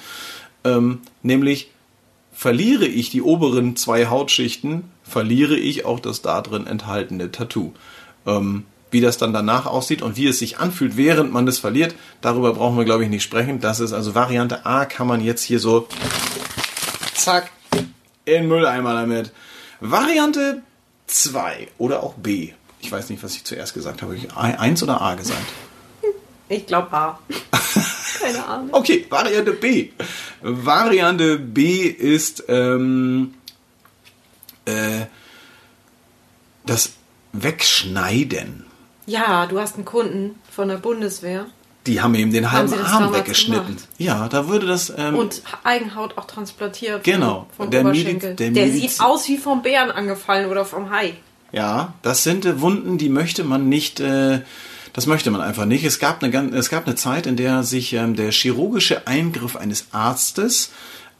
[0.63, 1.71] Ähm, nämlich
[2.31, 7.73] verliere ich die oberen zwei Hautschichten, verliere ich auch das da drin enthaltene Tattoo.
[8.25, 11.95] Ähm, wie das dann danach aussieht und wie es sich anfühlt, während man das verliert,
[12.21, 13.59] darüber brauchen wir, glaube ich, nicht sprechen.
[13.59, 15.87] Das ist also Variante A, kann man jetzt hier so
[17.13, 17.51] zack
[18.25, 19.31] in Mülleimer damit.
[19.79, 20.61] Variante
[21.07, 22.53] 2 oder auch B.
[22.79, 24.13] Ich weiß nicht, was ich zuerst gesagt habe.
[24.13, 25.45] Habe ich 1 oder A gesagt?
[26.49, 27.19] Ich glaube A.
[28.19, 28.69] Keine Ahnung.
[28.71, 29.89] Okay, Variante B.
[30.41, 33.33] Variante B ist ähm,
[34.65, 35.05] äh,
[36.65, 36.93] das
[37.33, 38.65] Wegschneiden.
[39.05, 41.45] Ja, du hast einen Kunden von der Bundeswehr
[41.85, 43.77] Die haben ihm den halben Arm weggeschnitten.
[43.97, 44.93] Ja, da würde das.
[44.95, 47.03] Ähm, und Eigenhaut auch transplantiert.
[47.03, 47.47] Genau.
[47.57, 48.35] Vom, vom Der Oberschenkel.
[48.35, 51.13] Der der sieht aus wie vom Bären angefallen oder vom Hai.
[51.51, 54.41] Ja, das sind äh, Wunden, die möchte man nicht, äh,
[54.93, 55.83] das möchte man einfach nicht.
[55.83, 59.87] Es gab eine, es gab eine Zeit, in der sich ähm, der chirurgische Eingriff eines
[59.91, 60.71] Arztes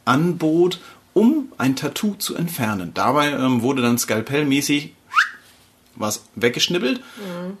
[0.06, 0.80] anbot,
[1.12, 2.92] um ein Tattoo zu entfernen.
[2.94, 4.93] Dabei ähm, wurde dann skalpellmäßig
[5.96, 7.00] was weggeschnippelt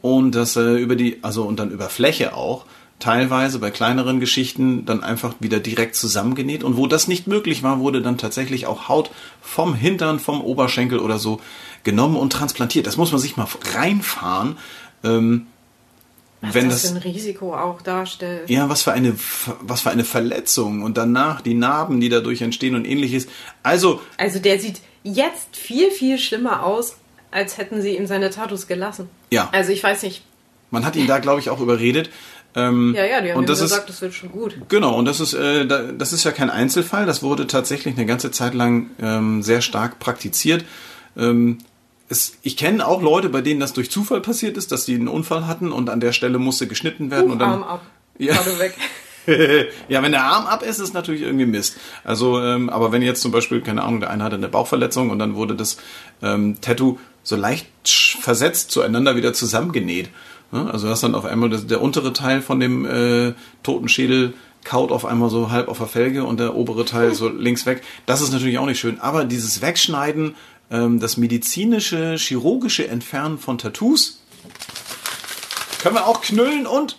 [0.02, 2.66] und das äh, über die, also und dann über Fläche auch,
[2.98, 7.80] teilweise bei kleineren Geschichten dann einfach wieder direkt zusammengenäht und wo das nicht möglich war,
[7.80, 9.10] wurde dann tatsächlich auch Haut
[9.42, 11.40] vom Hintern, vom Oberschenkel oder so
[11.82, 12.86] genommen und transplantiert.
[12.86, 14.56] Das muss man sich mal reinfahren.
[15.02, 15.46] Ähm,
[16.40, 18.48] Was wenn das, das, für ein Risiko auch darstellt.
[18.48, 19.14] ja, was für eine,
[19.60, 23.26] was für eine Verletzung und danach die Narben, die dadurch entstehen und ähnliches.
[23.62, 26.96] Also, Also der sieht jetzt viel, viel schlimmer aus,
[27.34, 29.10] als hätten sie ihm seine Tattoos gelassen.
[29.30, 29.50] Ja.
[29.52, 30.24] Also ich weiß nicht.
[30.70, 32.08] man hat ihn da, glaube ich, auch überredet.
[32.56, 34.56] Ähm, Ja, ja, die haben und das ist, gesagt, das wird schon gut.
[34.68, 37.04] Genau, und das ist, äh, da- das ist ja kein Einzelfall.
[37.04, 40.64] Das wurde tatsächlich eine ganze Zeit lang ähm, sehr stark praktiziert.
[41.16, 41.58] Ähm,
[42.08, 45.08] es, ich kenne auch Leute, bei denen das durch Zufall passiert ist, dass die einen
[45.08, 47.32] Unfall hatten und an der Stelle musste geschnitten werden.
[47.32, 47.82] und dann, Arm ab.
[48.18, 48.34] Ja.
[48.34, 48.74] Gerade weg.
[49.88, 51.76] ja, wenn der Arm ab ist, ist natürlich irgendwie Mist.
[52.04, 55.18] Also, ähm, aber wenn jetzt zum Beispiel, keine Ahnung, der eine hatte eine Bauchverletzung und
[55.18, 55.78] dann wurde das
[56.22, 57.66] ähm, Tattoo so leicht
[58.20, 60.10] versetzt zueinander wieder zusammengenäht.
[60.52, 63.32] Also das dann auf einmal das, der untere Teil von dem äh,
[63.64, 67.28] toten Schädel kaut auf einmal so halb auf der Felge und der obere Teil so
[67.36, 67.82] links weg.
[68.06, 69.00] Das ist natürlich auch nicht schön.
[69.00, 70.36] Aber dieses Wegschneiden,
[70.70, 74.20] ähm, das medizinische, chirurgische Entfernen von Tattoos,
[75.82, 76.98] können wir auch knüllen und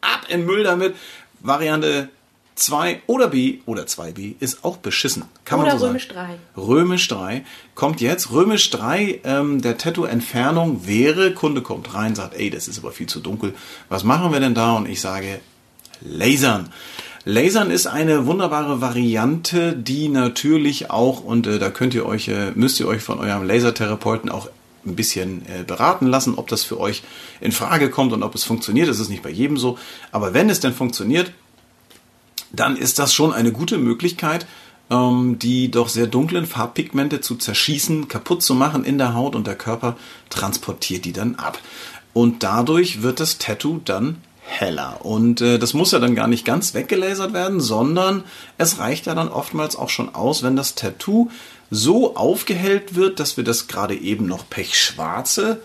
[0.00, 0.96] ab in Müll damit.
[1.40, 2.08] Variante
[2.56, 5.24] 2 oder B oder 2B ist auch beschissen.
[5.44, 6.38] Kann Oder man so Römisch sagen.
[6.54, 6.60] 3.
[6.60, 8.32] Römisch 3 kommt jetzt.
[8.32, 13.06] Römisch 3, ähm, der Tattoo-Entfernung wäre, Kunde kommt rein, sagt, ey, das ist aber viel
[13.06, 13.54] zu dunkel.
[13.90, 14.72] Was machen wir denn da?
[14.72, 15.40] Und ich sage,
[16.00, 16.70] Lasern.
[17.24, 22.52] Lasern ist eine wunderbare Variante, die natürlich auch, und äh, da könnt ihr euch, äh,
[22.54, 24.48] müsst ihr euch von eurem Lasertherapeuten auch
[24.86, 27.02] ein bisschen äh, beraten lassen, ob das für euch
[27.40, 28.88] in Frage kommt und ob es funktioniert.
[28.88, 29.78] Das ist nicht bei jedem so.
[30.12, 31.32] Aber wenn es denn funktioniert,
[32.56, 34.46] dann ist das schon eine gute Möglichkeit,
[34.90, 39.46] ähm, die doch sehr dunklen Farbpigmente zu zerschießen, kaputt zu machen in der Haut und
[39.46, 39.96] der Körper
[40.30, 41.58] transportiert die dann ab.
[42.12, 45.04] Und dadurch wird das Tattoo dann heller.
[45.04, 48.24] Und äh, das muss ja dann gar nicht ganz weggelasert werden, sondern
[48.58, 51.30] es reicht ja dann oftmals auch schon aus, wenn das Tattoo
[51.70, 55.60] so aufgehellt wird, dass wir das gerade eben noch pechschwarze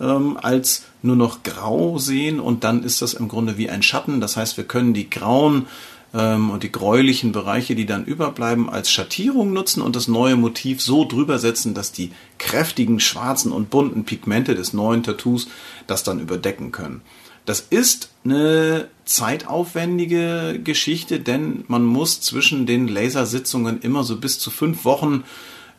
[0.00, 4.20] ähm, als nur noch grau sehen und dann ist das im Grunde wie ein Schatten.
[4.20, 5.66] Das heißt, wir können die grauen
[6.14, 10.82] ähm, und die gräulichen Bereiche, die dann überbleiben, als Schattierung nutzen und das neue Motiv
[10.82, 15.48] so drüber setzen, dass die kräftigen schwarzen und bunten Pigmente des neuen Tattoos
[15.86, 17.02] das dann überdecken können.
[17.46, 24.50] Das ist eine zeitaufwendige Geschichte, denn man muss zwischen den Lasersitzungen immer so bis zu
[24.50, 25.24] fünf Wochen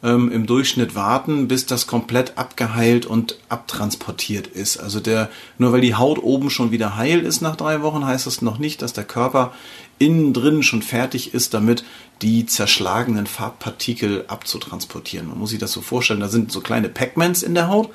[0.03, 4.77] ähm, im Durchschnitt warten, bis das komplett abgeheilt und abtransportiert ist.
[4.77, 8.27] Also der, nur weil die Haut oben schon wieder heil ist nach drei Wochen, heißt
[8.27, 9.53] das noch nicht, dass der Körper
[9.99, 11.83] innen drin schon fertig ist, damit
[12.21, 15.27] die zerschlagenen Farbpartikel abzutransportieren.
[15.27, 17.89] Man muss sich das so vorstellen, da sind so kleine Pac-Mans in der Haut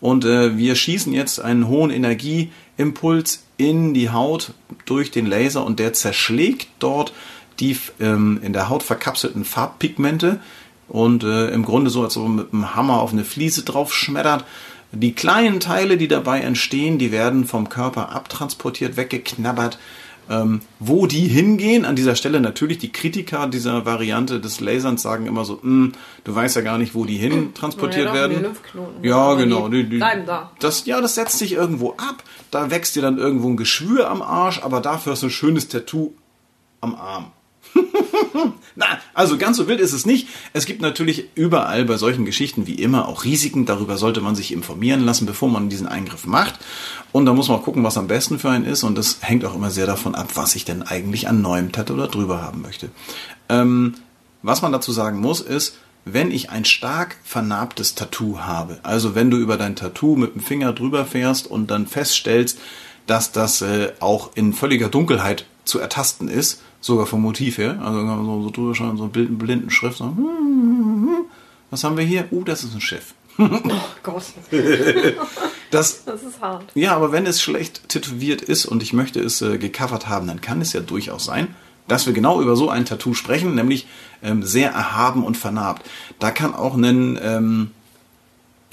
[0.00, 4.52] und äh, wir schießen jetzt einen hohen Energieimpuls in die Haut
[4.86, 7.12] durch den Laser und der zerschlägt dort
[7.58, 10.40] die ähm, in der Haut verkapselten Farbpigmente
[10.90, 13.94] und äh, im Grunde so, als ob man mit einem Hammer auf eine Fliese drauf
[13.94, 14.44] schmettert.
[14.92, 19.78] Die kleinen Teile, die dabei entstehen, die werden vom Körper abtransportiert, weggeknabbert.
[20.28, 25.26] Ähm, wo die hingehen, an dieser Stelle natürlich die Kritiker dieser Variante des Laserns sagen
[25.26, 28.46] immer so, "Hm, du weißt ja gar nicht, wo die hin transportiert Ja, werden.
[29.02, 29.68] Ja, genau.
[29.68, 30.52] Die, die, bleiben da.
[30.60, 32.22] Das, ja, das setzt sich irgendwo ab.
[32.52, 35.66] Da wächst dir dann irgendwo ein Geschwür am Arsch, aber dafür hast du ein schönes
[35.66, 36.12] Tattoo
[36.80, 37.32] am Arm.
[38.76, 40.28] Na, also ganz so wild ist es nicht.
[40.52, 43.66] Es gibt natürlich überall bei solchen Geschichten wie immer auch Risiken.
[43.66, 46.58] Darüber sollte man sich informieren lassen, bevor man diesen Eingriff macht.
[47.12, 48.84] Und da muss man auch gucken, was am besten für einen ist.
[48.84, 51.96] Und das hängt auch immer sehr davon ab, was ich denn eigentlich an neuem Tattoo
[51.96, 52.90] da drüber haben möchte.
[53.48, 53.94] Ähm,
[54.42, 59.30] was man dazu sagen muss, ist, wenn ich ein stark vernarbtes Tattoo habe, also wenn
[59.30, 62.58] du über dein Tattoo mit dem Finger drüber fährst und dann feststellst,
[63.06, 67.98] dass das äh, auch in völliger Dunkelheit zu ertasten ist, sogar vom Motiv her, also
[67.98, 70.16] kann man so, so drüber schauen, so blinden, blinden Schrift, so,
[71.70, 72.26] was haben wir hier?
[72.32, 73.14] Uh, das ist ein Schiff.
[73.38, 73.48] Oh
[74.02, 74.24] Gott,
[75.70, 76.64] Das, das ist hart.
[76.74, 80.40] ja, aber wenn es schlecht tätowiert ist und ich möchte es äh, gecovert haben, dann
[80.40, 81.54] kann es ja durchaus sein,
[81.86, 83.86] dass wir genau über so ein Tattoo sprechen, nämlich
[84.22, 85.88] ähm, sehr erhaben und vernarbt.
[86.18, 87.70] Da kann auch ein, ähm,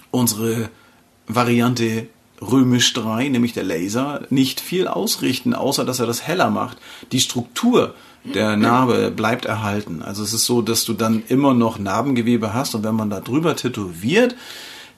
[0.10, 0.70] unsere
[1.28, 2.08] Variante
[2.42, 6.78] Römisch 3, nämlich der Laser, nicht viel ausrichten, außer dass er das heller macht.
[7.12, 10.02] Die Struktur der Narbe bleibt erhalten.
[10.02, 13.20] Also es ist so, dass du dann immer noch Narbengewebe hast und wenn man da
[13.22, 14.36] drüber tätowiert,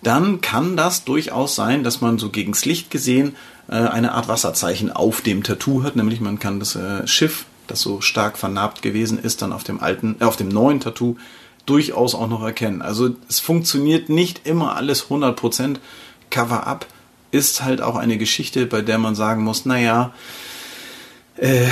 [0.01, 3.35] dann kann das durchaus sein, dass man so gegens Licht gesehen
[3.67, 7.81] äh, eine Art Wasserzeichen auf dem Tattoo hat, nämlich man kann das äh, Schiff, das
[7.81, 11.17] so stark vernarbt gewesen ist, dann auf dem alten, äh, auf dem neuen Tattoo
[11.65, 12.81] durchaus auch noch erkennen.
[12.81, 15.77] Also es funktioniert nicht immer alles 100%.
[16.31, 16.85] Cover-up
[17.31, 20.13] ist halt auch eine Geschichte, bei der man sagen muss, naja,
[21.37, 21.67] äh,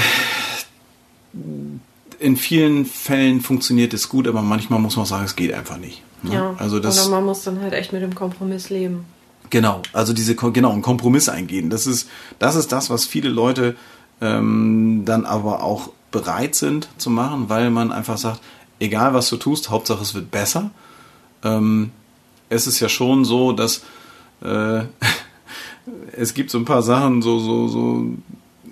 [2.20, 6.02] in vielen Fällen funktioniert es gut, aber manchmal muss man sagen, es geht einfach nicht.
[6.24, 6.34] ne?
[6.34, 9.06] Ja, also das, oder man muss dann halt echt mit dem Kompromiss leben.
[9.50, 11.70] Genau, also diese genau einen Kompromiss eingehen.
[11.70, 13.76] Das ist das ist das, was viele Leute
[14.20, 18.41] ähm, dann aber auch bereit sind zu machen, weil man einfach sagt,
[18.80, 20.72] egal was du tust, Hauptsache es wird besser.
[21.43, 21.91] Ähm,
[22.50, 23.84] es ist ja schon so, dass
[24.43, 24.82] äh,
[26.13, 28.06] es gibt so ein paar Sachen, so so so,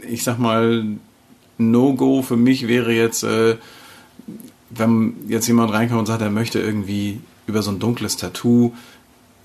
[0.08, 0.86] ich sag mal
[1.58, 3.58] No-Go für mich wäre jetzt, äh,
[4.69, 8.73] wenn jetzt jemand reinkommt und sagt, er möchte irgendwie über so ein dunkles Tattoo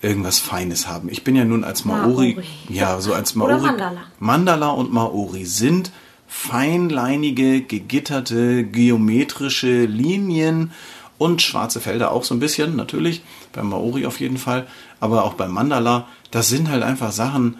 [0.02, 1.08] irgendwas Feines haben.
[1.10, 2.46] Ich bin ja nun als Maori, Maori.
[2.68, 3.66] ja, so als Oder Maori.
[3.66, 4.00] Mandala.
[4.18, 5.92] Mandala und Maori sind
[6.26, 10.72] feinleinige, gegitterte, geometrische Linien
[11.20, 13.20] und schwarze Felder auch so ein bisschen, natürlich.
[13.52, 14.66] Beim Maori auf jeden Fall.
[15.00, 17.58] Aber auch beim Mandala, das sind halt einfach Sachen,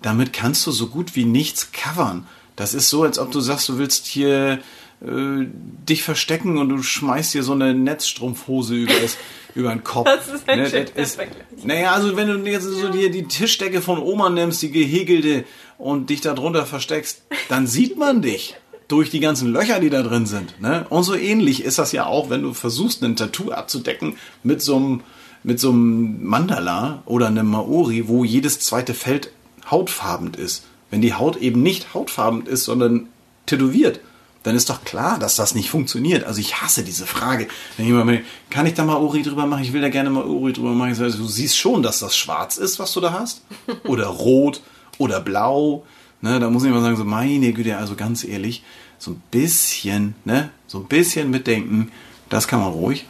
[0.00, 2.24] damit kannst du so gut wie nichts covern.
[2.54, 4.60] Das ist so, als ob du sagst, du willst hier
[5.02, 5.46] äh,
[5.88, 9.16] dich verstecken und du schmeißt dir so eine Netzstrumpfhose über, das,
[9.56, 10.08] über den Kopf.
[10.16, 11.20] Das ist ein Ne, schöner das ist.
[11.64, 15.44] Naja, also wenn du jetzt so dir die Tischdecke von Oma nimmst, die gehäkelte,
[15.78, 18.54] und dich da drunter versteckst, dann sieht man dich.
[18.90, 20.60] Durch die ganzen Löcher, die da drin sind.
[20.60, 20.86] Ne?
[20.90, 24.76] Und so ähnlich ist das ja auch, wenn du versuchst, ein Tattoo abzudecken mit so
[24.76, 25.02] einem
[25.42, 29.30] mit so einem Mandala oder einem Maori, wo jedes zweite Feld
[29.70, 30.64] hautfarben ist.
[30.90, 33.08] Wenn die Haut eben nicht hautfarben ist, sondern
[33.46, 34.00] tätowiert,
[34.42, 36.24] dann ist doch klar, dass das nicht funktioniert.
[36.24, 37.46] Also ich hasse diese Frage.
[37.76, 39.62] Wenn jemand mir, kann ich da Maori drüber machen?
[39.62, 40.92] Ich will da gerne Maori drüber machen.
[40.92, 43.42] Ich sage, du siehst schon, dass das schwarz ist, was du da hast.
[43.84, 44.62] Oder rot
[44.98, 45.84] oder blau.
[46.22, 48.62] Ne, da muss ich mal sagen, so meine Güte, also ganz ehrlich,
[48.98, 51.90] so ein bisschen, ne, so ein bisschen mitdenken,
[52.28, 53.06] das kann man ruhig.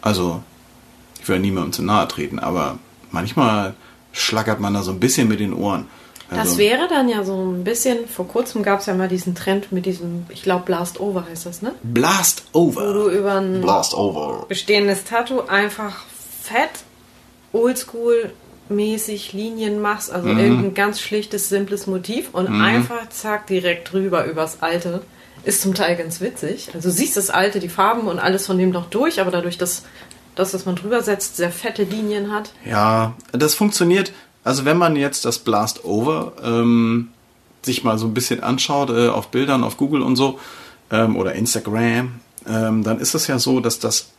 [0.00, 0.42] Also,
[1.20, 2.78] ich will niemandem zu nahe treten, aber
[3.10, 3.74] manchmal
[4.12, 5.86] schlackert man da so ein bisschen mit den Ohren.
[6.30, 9.34] Das Also, wäre dann ja so ein bisschen, vor kurzem gab es ja mal diesen
[9.34, 11.72] Trend mit diesem, ich glaube Blast Over heißt das, ne?
[11.82, 12.92] Blast Wo over.
[12.92, 14.46] du über ein Blast over.
[14.48, 16.04] bestehendes Tattoo einfach
[16.42, 16.70] fett,
[17.52, 18.32] oldschool
[18.68, 20.38] mäßig Linien machst, also Mhm.
[20.38, 25.02] irgendein ganz schlichtes, simples Motiv und einfach zack direkt drüber übers alte.
[25.44, 26.70] Ist zum Teil ganz witzig.
[26.74, 29.58] Also du siehst das alte, die Farben und alles von dem noch durch, aber dadurch,
[29.58, 29.84] dass
[30.34, 32.52] das, was man drüber setzt, sehr fette Linien hat.
[32.64, 34.12] Ja, das funktioniert.
[34.42, 37.08] Also wenn man jetzt das Blast Over ähm,
[37.62, 40.38] sich mal so ein bisschen anschaut äh, auf Bildern auf Google und so
[40.90, 44.10] ähm, oder Instagram, ähm, dann ist es ja so, dass das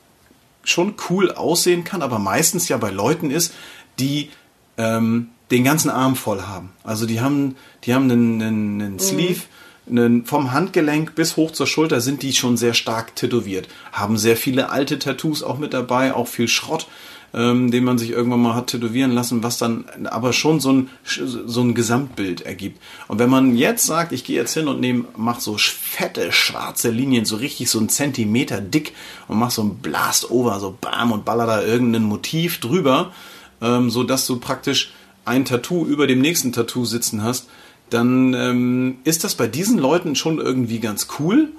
[0.64, 3.54] schon cool aussehen kann, aber meistens ja bei Leuten ist,
[4.00, 4.30] die
[4.78, 6.72] ähm, den ganzen Arm voll haben.
[6.84, 9.42] Also die haben, die haben einen, einen, einen Sleeve,
[9.90, 13.68] einen, vom Handgelenk bis hoch zur Schulter sind die schon sehr stark tätowiert.
[13.92, 16.88] Haben sehr viele alte Tattoos auch mit dabei, auch viel Schrott,
[17.34, 20.90] ähm, den man sich irgendwann mal hat tätowieren lassen, was dann aber schon so ein,
[21.06, 22.82] so ein Gesamtbild ergibt.
[23.08, 26.90] Und wenn man jetzt sagt, ich gehe jetzt hin und nehme, mach so fette schwarze
[26.90, 28.94] Linien, so richtig so einen Zentimeter dick
[29.30, 33.14] und mach so ein Blast over, so bam und baller da irgendein Motiv drüber,
[33.62, 34.94] ähm, so dass du praktisch
[35.26, 37.50] ein Tattoo über dem nächsten Tattoo sitzen hast,
[37.90, 41.50] dann ähm, ist das bei diesen Leuten schon irgendwie ganz cool.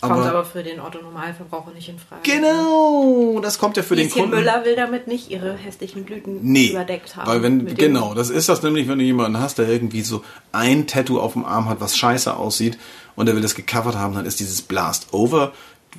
[0.00, 2.20] Kommt Aber, aber für den Otto-Normalverbraucher nicht in Frage.
[2.22, 4.36] genau, das kommt ja für den Lieschen Kunden.
[4.36, 7.26] Müller will damit nicht ihre hässlichen Blüten Nee, überdeckt haben.
[7.26, 10.86] weil wenn, genau, das ist das nämlich, wenn du jemanden hast, der irgendwie so ein
[10.86, 12.76] Tattoo auf dem Arm hat, was scheiße aussieht
[13.16, 15.52] und der will das gecovert haben, dann ist dieses Blast Over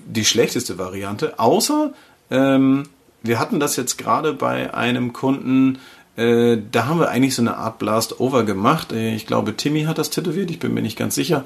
[0.06, 1.92] die schlechteste Variante, außer
[2.30, 2.84] ähm,
[3.28, 5.80] wir hatten das jetzt gerade bei einem Kunden,
[6.16, 8.92] äh, da haben wir eigentlich so eine Art Blast Over gemacht.
[8.92, 11.46] Äh, Ich glaube, Timmy hat das tätowiert, ich bin mir nicht ganz sicher.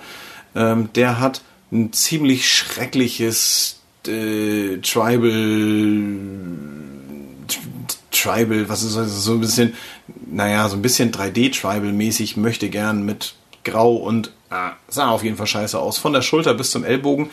[0.56, 1.42] Ähm, der hat
[1.72, 5.32] ein ziemlich schreckliches äh, Tribal
[8.12, 9.24] Tribal, was ist das?
[9.24, 9.74] So ein bisschen,
[10.28, 15.48] naja, so ein bisschen 3D-Tribal-mäßig, möchte gern mit Grau und ah, sah auf jeden Fall
[15.48, 15.98] scheiße aus.
[15.98, 17.30] Von der Schulter bis zum Ellbogen.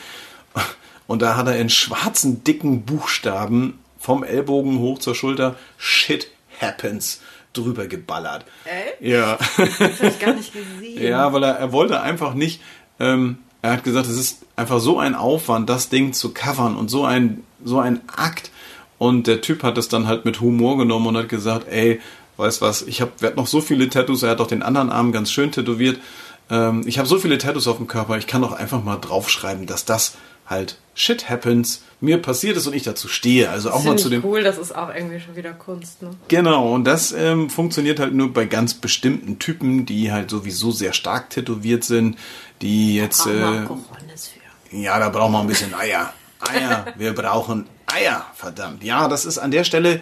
[1.07, 3.79] Und da hat er in schwarzen, dicken Buchstaben
[4.09, 6.31] vom Ellbogen hoch zur Schulter Shit
[6.63, 7.21] happens
[7.53, 8.47] drüber geballert.
[8.65, 9.03] Echt?
[9.03, 9.37] Ja.
[9.59, 11.03] Das hab ich gar nicht gesehen.
[11.03, 12.63] Ja, weil er, er wollte einfach nicht,
[12.99, 16.89] ähm, er hat gesagt, es ist einfach so ein Aufwand, das Ding zu covern und
[16.89, 18.51] so ein, so ein Akt.
[18.97, 22.01] Und der Typ hat es dann halt mit Humor genommen und hat gesagt, ey,
[22.39, 25.13] weißt was, ich hab, werd noch so viele Tattoos, er hat auch den anderen Arm
[25.13, 26.01] ganz schön tätowiert.
[26.49, 29.67] Ähm, ich habe so viele Tattoos auf dem Körper, ich kann doch einfach mal draufschreiben,
[29.67, 30.17] dass das
[30.49, 33.51] halt shit happens, mir passiert ist und ich dazu stehe.
[33.51, 34.25] Also auch mal zu dem.
[34.25, 36.03] cool, das ist auch irgendwie schon wieder Kunst.
[36.03, 36.11] Ne?
[36.29, 40.93] Genau, und das ähm, funktioniert halt nur bei ganz bestimmten Typen, die halt sowieso sehr
[40.93, 42.17] stark tätowiert sind,
[42.63, 43.25] die jetzt.
[43.25, 44.77] Braucht man Äh, für.
[44.77, 46.13] ja, da brauchen wir ein bisschen Eier.
[46.41, 48.83] Eier, wir brauchen Eier, verdammt.
[48.85, 50.01] Ja, das ist an der Stelle,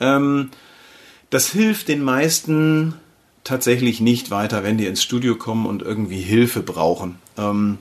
[0.00, 0.50] ähm,
[1.30, 2.94] das hilft den meisten
[3.44, 7.18] tatsächlich nicht weiter, wenn die ins Studio kommen und irgendwie Hilfe brauchen.
[7.36, 7.78] Ähm,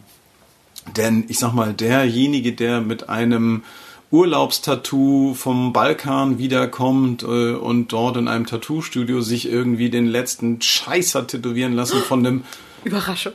[0.97, 3.63] denn ich sag mal, derjenige, der mit einem
[4.11, 11.15] Urlaubstattoo vom Balkan wiederkommt äh, und dort in einem Tattoo-Studio sich irgendwie den letzten Scheiß
[11.15, 12.43] hat tätowieren lassen von einem
[12.83, 13.33] Überraschung.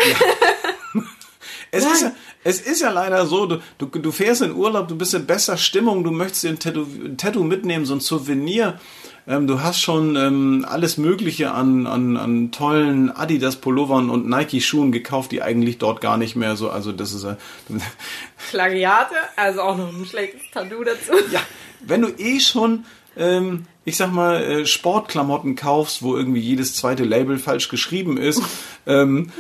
[1.70, 1.92] es Nein.
[1.92, 5.14] ist, ja, es ist ja leider so, du, du, du fährst in Urlaub, du bist
[5.14, 8.80] in besser Stimmung, du möchtest dir ein Tattoo, ein Tattoo mitnehmen, so ein Souvenir.
[9.28, 15.32] Ähm, du hast schon ähm, alles Mögliche an, an, an tollen Adidas-Pullovern und Nike-Schuhen gekauft,
[15.32, 17.36] die eigentlich dort gar nicht mehr so, also das ist ja,
[18.50, 21.12] Plagiate, also auch noch ein schlechtes Tattoo dazu.
[21.30, 21.40] ja,
[21.80, 22.86] wenn du eh schon,
[23.18, 28.42] ähm, ich sag mal, äh, Sportklamotten kaufst, wo irgendwie jedes zweite Label falsch geschrieben ist,
[28.86, 29.30] ähm,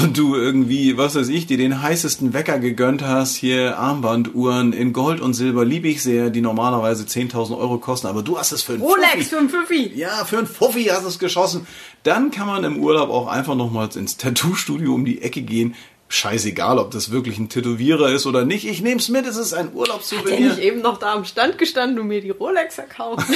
[0.00, 4.94] und du irgendwie, was weiß ich, dir den heißesten Wecker gegönnt hast, hier Armbanduhren in
[4.94, 8.62] Gold und Silber, liebe ich sehr, die normalerweise 10.000 Euro kosten, aber du hast es
[8.62, 9.92] für einen Rolex Fuffi- für ein Pfiffi.
[9.94, 11.66] ja, für einen Fuffi hast du es geschossen.
[12.04, 15.74] Dann kann man im Urlaub auch einfach nochmals ins Tattoo-Studio um die Ecke gehen.
[16.08, 18.66] Scheißegal, ob das wirklich ein Tätowierer ist oder nicht.
[18.66, 20.40] Ich nehm's mit, es ist ein Hat der Urlaubssouvenir.
[20.48, 23.26] nicht eben noch da am Stand gestanden und mir die Rolex verkauft?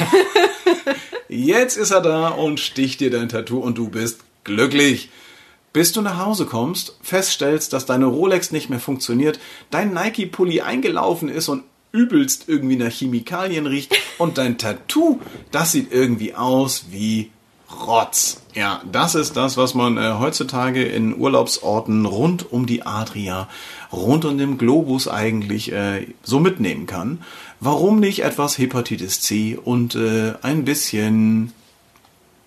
[1.29, 5.11] Jetzt ist er da und sticht dir dein Tattoo und du bist glücklich.
[5.77, 9.39] Bis du nach Hause kommst, feststellst, dass deine Rolex nicht mehr funktioniert,
[9.71, 15.93] dein Nike-Pulli eingelaufen ist und übelst irgendwie nach Chemikalien riecht und dein Tattoo, das sieht
[15.93, 17.31] irgendwie aus wie
[17.87, 18.41] Rotz.
[18.55, 23.47] Ja, das ist das, was man äh, heutzutage in Urlaubsorten rund um die Adria,
[23.93, 27.19] rund um den Globus eigentlich äh, so mitnehmen kann.
[27.61, 31.53] Warum nicht etwas Hepatitis C und äh, ein bisschen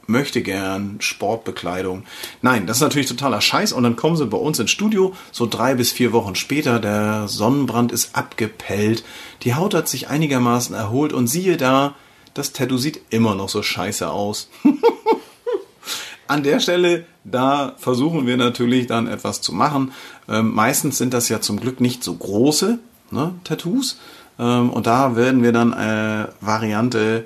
[0.10, 2.04] möchte gern Sportbekleidung.
[2.42, 3.72] Nein, das ist natürlich totaler Scheiß.
[3.72, 6.80] Und dann kommen sie bei uns ins Studio, so drei bis vier Wochen später.
[6.80, 9.04] Der Sonnenbrand ist abgepellt.
[9.44, 11.14] Die Haut hat sich einigermaßen erholt.
[11.14, 11.96] Und siehe da,
[12.34, 14.50] das Tattoo sieht immer noch so scheiße aus.
[16.28, 19.94] An der Stelle, da versuchen wir natürlich dann etwas zu machen.
[20.28, 22.80] Ähm, meistens sind das ja zum Glück nicht so große
[23.12, 24.00] ne, Tattoos.
[24.38, 27.26] Ähm, und da werden wir dann äh, Variante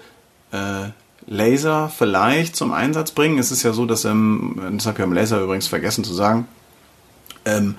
[0.51, 0.89] äh,
[1.27, 3.39] Laser vielleicht zum Einsatz bringen.
[3.39, 6.47] Es ist ja so, dass, ähm, das habe ich am Laser übrigens vergessen zu sagen,
[7.45, 7.75] ähm,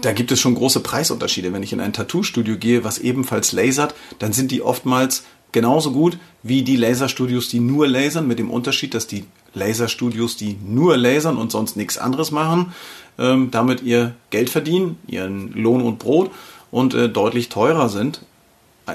[0.00, 1.52] da gibt es schon große Preisunterschiede.
[1.52, 6.18] Wenn ich in ein Tattoo-Studio gehe, was ebenfalls lasert, dann sind die oftmals genauso gut
[6.42, 11.36] wie die Laserstudios, die nur lasern, mit dem Unterschied, dass die Laserstudios, die nur lasern
[11.36, 12.72] und sonst nichts anderes machen,
[13.18, 16.30] ähm, damit ihr Geld verdienen, ihren Lohn und Brot
[16.70, 18.22] und äh, deutlich teurer sind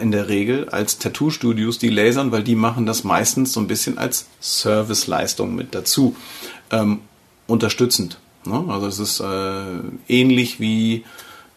[0.02, 3.98] in der Regel als Tattoo-Studios, die lasern, weil die machen das meistens so ein bisschen
[3.98, 6.16] als Serviceleistung mit dazu.
[6.72, 7.00] Ähm,
[7.48, 8.20] unterstützend.
[8.46, 8.66] Ne?
[8.68, 11.06] Also es ist äh, ähnlich wie,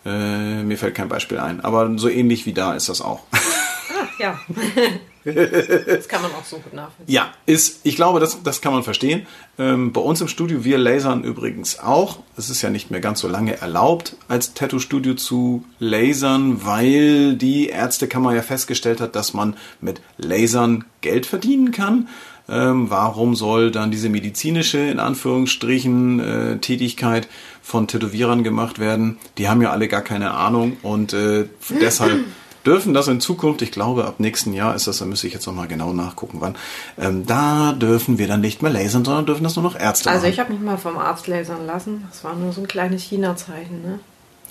[0.05, 3.25] äh, mir fällt kein Beispiel ein, aber so ähnlich wie da ist das auch.
[3.33, 4.40] Ah, ja.
[5.24, 7.14] das kann man auch so gut nachvollziehen.
[7.14, 9.26] Ja, ist, ich glaube, das, das kann man verstehen.
[9.59, 12.20] Ähm, bei uns im Studio, wir lasern übrigens auch.
[12.37, 17.68] Es ist ja nicht mehr ganz so lange erlaubt, als Tattoo-Studio zu lasern, weil die
[17.68, 22.09] Ärztekammer ja festgestellt hat, dass man mit Lasern Geld verdienen kann.
[22.48, 27.28] Ähm, warum soll dann diese medizinische, in Anführungsstrichen, äh, Tätigkeit
[27.62, 29.18] von Tätowierern gemacht werden?
[29.38, 31.46] Die haben ja alle gar keine Ahnung und äh,
[31.80, 32.24] deshalb
[32.66, 35.46] dürfen das in Zukunft, ich glaube ab nächsten Jahr ist das, da müsste ich jetzt
[35.46, 36.57] nochmal genau nachgucken, wann,
[36.99, 40.23] ähm, da dürfen wir dann nicht mehr lasern, sondern dürfen das nur noch Ärzte Also
[40.23, 40.33] machen.
[40.33, 42.05] ich habe mich mal vom Arzt lasern lassen.
[42.11, 44.01] Das war nur so ein kleines China-Zeichen, ne?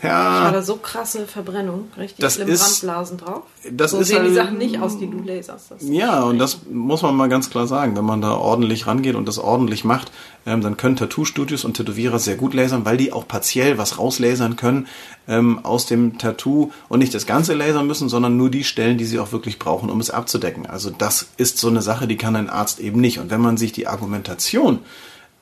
[0.01, 3.41] Ich ja, hatte so krasse Verbrennung, richtig Das schlimm ist- Brandblasen drauf.
[3.69, 5.73] das so ist sehen die halt- Sachen nicht aus, die du laserst.
[5.81, 7.97] Ja, und das muss man mal ganz klar sagen.
[7.97, 10.11] Wenn man da ordentlich rangeht und das ordentlich macht,
[10.45, 14.55] ähm, dann können Tattoo-Studios und Tätowierer sehr gut lasern, weil die auch partiell was rauslasern
[14.55, 14.87] können
[15.27, 19.05] ähm, aus dem Tattoo und nicht das ganze lasern müssen, sondern nur die Stellen, die
[19.05, 20.65] sie auch wirklich brauchen, um es abzudecken.
[20.65, 23.19] Also das ist so eine Sache, die kann ein Arzt eben nicht.
[23.19, 24.79] Und wenn man sich die Argumentation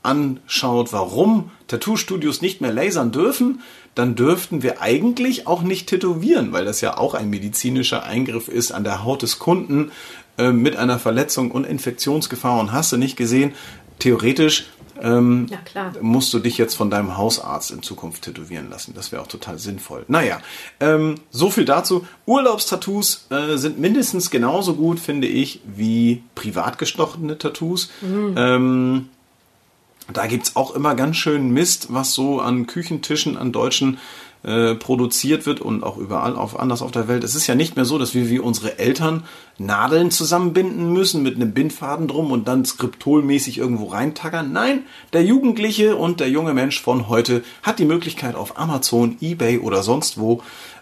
[0.07, 3.61] anschaut, warum Tattoo-Studios nicht mehr lasern dürfen,
[3.93, 8.71] dann dürften wir eigentlich auch nicht tätowieren, weil das ja auch ein medizinischer Eingriff ist
[8.71, 9.91] an der Haut des Kunden
[10.37, 12.59] äh, mit einer Verletzung und Infektionsgefahr.
[12.59, 13.53] Und hast du nicht gesehen,
[13.99, 14.67] theoretisch
[15.01, 18.93] ähm, Ja, musst du dich jetzt von deinem Hausarzt in Zukunft tätowieren lassen.
[18.95, 20.05] Das wäre auch total sinnvoll.
[20.07, 20.39] Naja,
[20.79, 22.07] ähm, so viel dazu.
[22.25, 27.89] Urlaubstattoos äh, sind mindestens genauso gut, finde ich, wie privat gestochene Tattoos.
[28.03, 29.09] Ähm,
[30.13, 33.97] da gibt's auch immer ganz schön Mist, was so an Küchentischen an Deutschen
[34.43, 37.23] äh, produziert wird und auch überall auf anders auf der Welt.
[37.23, 39.23] Es ist ja nicht mehr so, dass wir wie unsere Eltern
[39.57, 44.53] Nadeln zusammenbinden müssen mit einem Bindfaden drum und dann skriptolmäßig irgendwo reintackern.
[44.53, 49.57] Nein, der Jugendliche und der junge Mensch von heute hat die Möglichkeit auf Amazon, eBay
[49.57, 50.41] oder sonst wo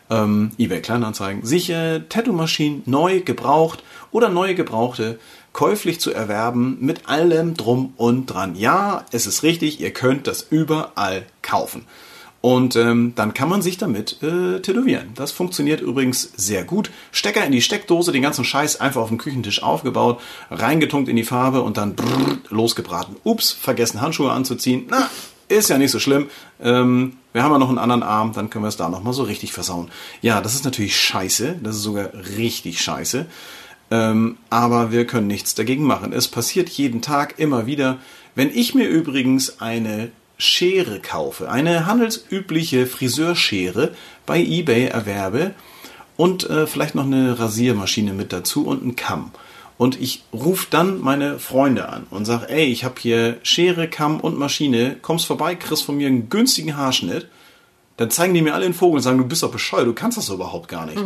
[0.10, 5.18] ähm, eBay Kleinanzeigen, sich äh, Tattoo-Maschinen neu gebraucht oder neue gebrauchte
[5.56, 8.58] käuflich zu erwerben mit allem drum und dran.
[8.58, 11.86] Ja, es ist richtig, ihr könnt das überall kaufen.
[12.42, 15.12] Und ähm, dann kann man sich damit äh, tätowieren.
[15.16, 16.92] Das funktioniert übrigens sehr gut.
[17.14, 20.20] Stecker in die Steckdose, den ganzen Scheiß einfach auf dem Küchentisch aufgebaut,
[20.52, 23.16] reingetunkt in die Farbe und dann brrr, losgebraten.
[23.24, 24.88] Ups, vergessen Handschuhe anzuziehen.
[24.90, 25.10] Na,
[25.48, 26.28] ist ja nicht so schlimm.
[26.62, 29.24] Ähm, wir haben ja noch einen anderen Arm, dann können wir es da nochmal so
[29.24, 29.90] richtig versauen.
[30.22, 31.60] Ja, das ist natürlich scheiße.
[31.64, 33.26] Das ist sogar richtig scheiße.
[33.92, 36.14] Ähm, aber wir können nichts dagegen machen.
[36.14, 37.98] Es passiert jeden Tag immer wieder.
[38.34, 43.92] Wenn ich mir übrigens eine Schere kaufe, eine handelsübliche Friseurschere
[44.26, 45.54] bei eBay erwerbe
[46.18, 49.32] und äh, vielleicht noch eine Rasiermaschine mit dazu und einen Kamm.
[49.78, 54.20] Und ich rufe dann meine Freunde an und sage, ey, ich habe hier Schere, Kamm
[54.22, 57.28] und Maschine, kommst vorbei, kriegst von mir einen günstigen Haarschnitt.
[57.98, 60.18] Dann zeigen die mir alle den Vogel und sagen, du bist doch bescheuert, du kannst
[60.18, 60.98] das überhaupt gar nicht.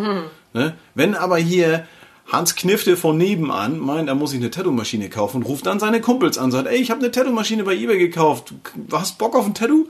[0.54, 0.76] Ne?
[0.96, 1.88] Wenn aber hier
[2.32, 6.00] Hans Knifte von nebenan meint, er muss sich eine Tattoo-Maschine kaufen und ruft dann seine
[6.00, 8.54] Kumpels an und sagt, ey, ich habe eine Tattoo-Maschine bei eBay gekauft.
[8.76, 9.88] Du hast Bock auf ein Tattoo?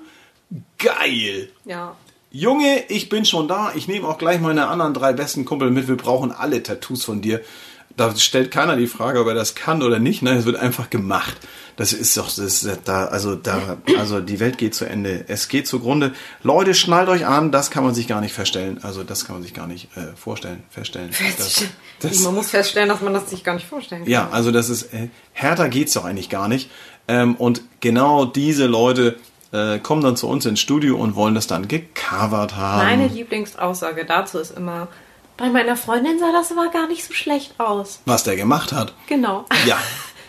[0.77, 1.49] Geil!
[1.65, 1.95] Ja.
[2.31, 3.73] Junge, ich bin schon da.
[3.75, 5.87] Ich nehme auch gleich meine anderen drei besten Kumpel mit.
[5.87, 7.41] Wir brauchen alle Tattoos von dir.
[7.99, 10.21] Da stellt keiner die Frage, ob er das kann oder nicht.
[10.21, 11.35] Nein, es wird einfach gemacht.
[11.75, 15.25] Das ist doch, das ist da, also da, also die Welt geht zu Ende.
[15.27, 16.13] Es geht zugrunde.
[16.43, 18.83] Leute, schnallt euch an, das kann man sich gar nicht feststellen.
[18.83, 21.11] Also das kann man sich gar nicht äh, vorstellen, feststellen.
[21.37, 21.63] Das,
[21.99, 24.11] das, man muss feststellen, dass man das sich gar nicht vorstellen kann.
[24.11, 26.69] Ja, also das ist, äh, härter geht's doch eigentlich gar nicht.
[27.07, 29.17] Ähm, und genau diese Leute
[29.51, 32.85] äh, kommen dann zu uns ins Studio und wollen das dann gecovert haben.
[32.85, 34.89] Meine Lieblingsaussage dazu ist immer,
[35.39, 38.01] bei meiner Freundin sah das aber gar nicht so schlecht aus.
[38.05, 38.93] Was der gemacht hat.
[39.07, 39.45] Genau.
[39.65, 39.77] Ja,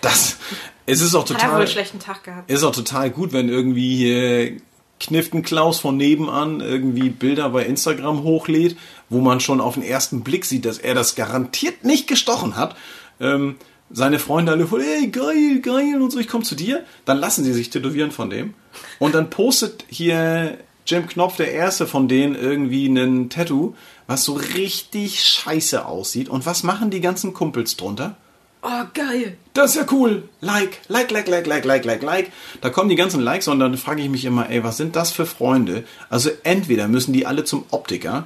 [0.01, 0.39] das,
[0.87, 1.43] es ist auch total.
[1.43, 2.51] Hat er wohl einen schlechten Tag gehabt.
[2.51, 4.57] Ist auch total gut, wenn irgendwie hier
[5.01, 8.77] Kniften Klaus von nebenan irgendwie Bilder bei Instagram hochlädt,
[9.09, 12.77] wo man schon auf den ersten Blick sieht, dass er das garantiert nicht gestochen hat.
[13.19, 13.57] Ähm,
[13.91, 16.85] seine Freunde alle voll, ey, geil, geil und so, ich komm zu dir.
[17.05, 18.55] Dann lassen sie sich tätowieren von dem.
[19.01, 23.75] Und dann postet hier Jim Knopf, der erste von denen, irgendwie einen Tattoo,
[24.11, 26.29] was so richtig scheiße aussieht.
[26.29, 28.17] Und was machen die ganzen Kumpels drunter?
[28.61, 29.37] Oh, geil.
[29.55, 30.29] Das ist ja cool.
[30.41, 32.33] Like, like, like, like, like, like, like, like.
[32.61, 35.13] Da kommen die ganzen Likes und dann frage ich mich immer, ey, was sind das
[35.13, 35.85] für Freunde?
[36.09, 38.25] Also entweder müssen die alle zum Optiker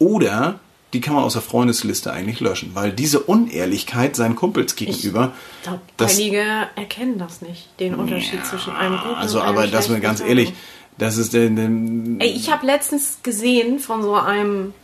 [0.00, 0.58] oder
[0.92, 5.32] die kann man aus der Freundesliste eigentlich löschen, weil diese Unehrlichkeit seinen Kumpels gegenüber.
[5.58, 5.80] Ich glaube,
[6.12, 6.42] einige
[6.74, 10.00] erkennen das nicht, den Unterschied ja, zwischen einem guten Also, und einem aber das mir
[10.00, 10.52] ganz ehrlich,
[10.98, 14.74] das ist der Ey, ich habe letztens gesehen von so einem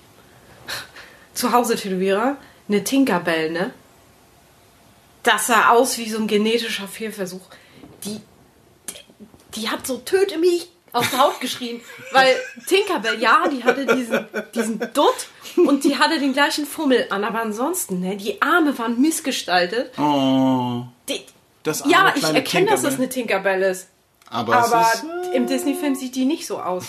[1.37, 2.37] Zuhause-Tätowierer
[2.68, 3.72] eine Tinkerbell, ne?
[5.22, 7.47] Das sah aus wie so ein genetischer Fehlversuch.
[8.05, 8.20] Die,
[8.91, 11.80] die, die hat so töte mich aus der Haut geschrien,
[12.12, 12.34] weil
[12.66, 15.26] Tinkerbell, ja, die hatte diesen, diesen Dutt
[15.57, 19.97] und die hatte den gleichen Fummel an, aber ansonsten, ne, die Arme waren missgestaltet.
[19.99, 20.84] Oh.
[21.09, 21.20] Die,
[21.62, 23.89] das arme ja, ich erkenne, dass es eine Tinkerbell ist.
[24.30, 25.05] Aber, Aber es ist,
[25.37, 26.87] im Disney-Film sieht die nicht so aus.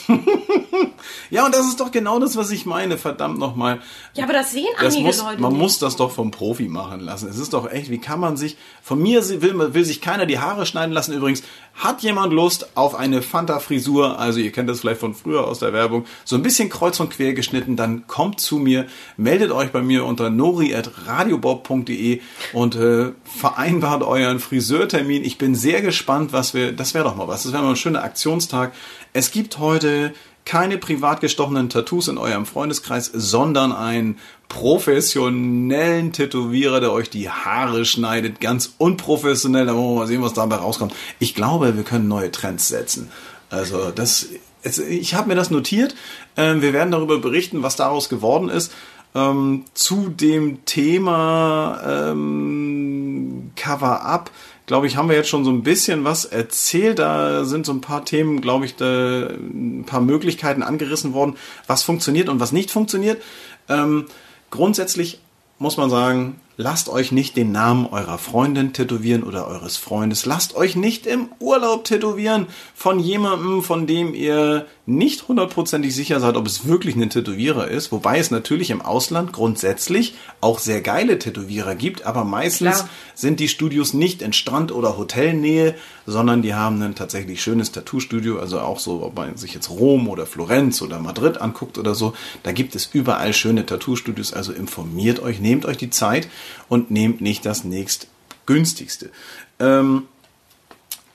[1.29, 2.97] ja, und das ist doch genau das, was ich meine.
[2.97, 3.79] Verdammt nochmal.
[4.13, 5.61] Ja, aber das sehen Das einige muss, Leute man nicht.
[5.61, 7.27] muss das doch vom Profi machen lassen.
[7.29, 10.39] Es ist doch echt, wie kann man sich, von mir will, will sich keiner die
[10.39, 11.13] Haare schneiden lassen.
[11.13, 11.43] Übrigens,
[11.77, 15.73] hat jemand Lust auf eine Fanta-Frisur, also ihr kennt das vielleicht von früher aus der
[15.73, 19.83] Werbung, so ein bisschen kreuz und quer geschnitten, dann kommt zu mir, meldet euch bei
[19.83, 22.21] mir unter nori.radiobob.de
[22.53, 25.23] und äh, vereinbart euren Friseurtermin.
[25.23, 27.75] Ich bin sehr gespannt, was wir, das wäre doch mal was, das wäre mal ein
[27.75, 28.01] schöner
[28.37, 28.73] Aktionstag.
[29.13, 30.13] Es gibt heute
[30.45, 34.17] keine privat gestochenen Tattoos in eurem Freundeskreis, sondern einen
[34.47, 39.65] professionellen Tätowierer, der euch die Haare schneidet, ganz unprofessionell.
[39.65, 40.93] Da wollen wir mal sehen, was dabei rauskommt.
[41.19, 43.11] Ich glaube, wir können neue Trends setzen.
[43.49, 44.27] Also das,
[44.63, 45.95] ich habe mir das notiert.
[46.37, 48.71] Ähm, wir werden darüber berichten, was daraus geworden ist.
[49.15, 51.81] Ähm, zu dem Thema
[52.11, 54.29] ähm, Cover-up
[54.67, 56.99] glaube ich, haben wir jetzt schon so ein bisschen was erzählt.
[56.99, 61.83] Da sind so ein paar Themen, glaube ich, da, ein paar Möglichkeiten angerissen worden, was
[61.83, 63.21] funktioniert und was nicht funktioniert.
[63.69, 64.05] Ähm,
[64.51, 65.19] grundsätzlich
[65.57, 70.25] muss man sagen, lasst euch nicht den Namen eurer Freundin tätowieren oder eures Freundes.
[70.25, 76.35] Lasst euch nicht im Urlaub tätowieren von jemandem, von dem ihr nicht hundertprozentig sicher seid,
[76.37, 77.91] ob es wirklich ein Tätowierer ist.
[77.91, 82.89] Wobei es natürlich im Ausland grundsätzlich auch sehr geile Tätowierer gibt, aber meistens Klar.
[83.13, 88.39] sind die Studios nicht in Strand- oder Hotelnähe, sondern die haben ein tatsächlich schönes Tattoo-Studio,
[88.39, 92.13] also auch so, ob man sich jetzt Rom oder Florenz oder Madrid anguckt oder so,
[92.43, 96.29] da gibt es überall schöne Tattoo-Studios, also informiert euch, nehmt euch die Zeit
[96.69, 98.07] und nehmt nicht das nächst
[98.45, 99.11] günstigste.
[99.59, 100.07] Ähm,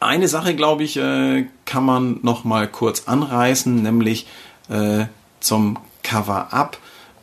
[0.00, 4.26] eine Sache, glaube ich, äh, kann man noch mal kurz anreißen, nämlich
[4.68, 5.06] äh,
[5.40, 6.78] zum Cover-up.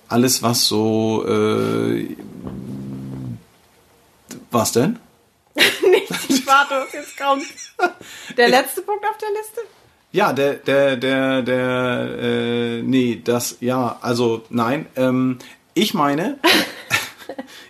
[0.08, 1.26] Alles, was so...
[1.28, 2.16] Äh,
[4.52, 5.00] was denn?
[5.56, 6.12] nicht.
[6.30, 7.46] Ich warte, jetzt kommt.
[8.38, 9.62] Der letzte Punkt auf der Liste?
[10.12, 14.88] Ja, der, der, der, der, äh, nee, das, ja, also nein.
[14.96, 15.38] Ähm,
[15.76, 16.40] ich meine,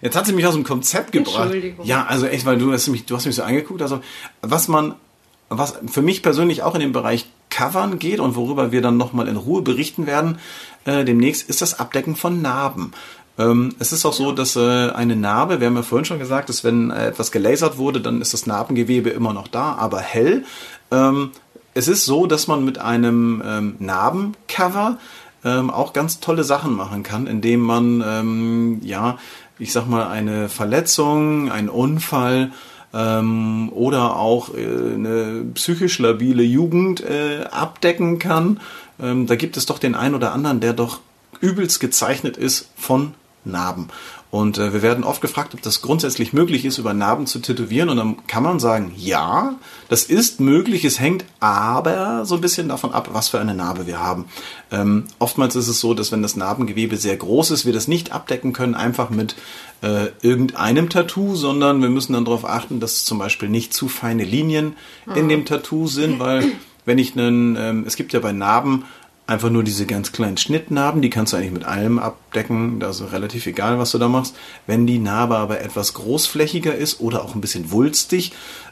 [0.02, 1.44] jetzt hat sie mich aus dem Konzept gebracht.
[1.44, 1.86] Entschuldigung.
[1.86, 3.82] Ja, also echt, weil du hast mich, du hast mich so angeguckt.
[3.82, 4.02] Also
[4.42, 4.96] was man,
[5.50, 9.28] was für mich persönlich auch in den Bereich Covern geht und worüber wir dann nochmal
[9.28, 10.40] in Ruhe berichten werden
[10.86, 12.92] äh, demnächst, ist das Abdecken von Narben.
[13.40, 16.50] Ähm, es ist auch so, dass äh, eine Narbe, wir haben ja vorhin schon gesagt,
[16.50, 20.44] dass wenn äh, etwas gelasert wurde, dann ist das Narbengewebe immer noch da, aber hell.
[20.92, 21.32] Ähm,
[21.74, 24.98] es ist so, dass man mit einem ähm, Narbencover
[25.46, 29.18] ähm, auch ganz tolle Sachen machen kann, indem man, ähm, ja,
[29.60, 32.52] ich sag mal, eine Verletzung, einen Unfall
[32.94, 38.60] ähm, oder auch äh, eine psychisch labile Jugend äh, abdecken kann.
[39.00, 41.02] Ähm, da gibt es doch den einen oder anderen, der doch
[41.42, 43.14] übelst gezeichnet ist von
[43.46, 43.90] Narben.
[44.32, 47.90] Und äh, wir werden oft gefragt, ob das grundsätzlich möglich ist, über Narben zu tätowieren.
[47.90, 49.56] Und dann kann man sagen, ja,
[49.88, 50.86] das ist möglich.
[50.86, 54.26] Es hängt aber so ein bisschen davon ab, was für eine Narbe wir haben.
[54.72, 58.12] Ähm, oftmals ist es so, dass wenn das Narbengewebe sehr groß ist, wir das nicht
[58.12, 59.36] abdecken können, einfach mit
[59.82, 64.26] äh, irgendeinem Tattoo, sondern wir müssen dann darauf achten, dass zum Beispiel nicht zu feine
[64.26, 64.76] Linien
[65.16, 66.44] in dem Tattoo sind, weil
[66.86, 68.86] wenn ich einen, ähm, es gibt ja bei Narben
[69.30, 73.46] einfach nur diese ganz kleinen Schnittnarben, die kannst du eigentlich mit allem abdecken, also relativ
[73.46, 74.36] egal, was du da machst.
[74.66, 78.32] Wenn die Narbe aber etwas großflächiger ist oder auch ein bisschen wulstig,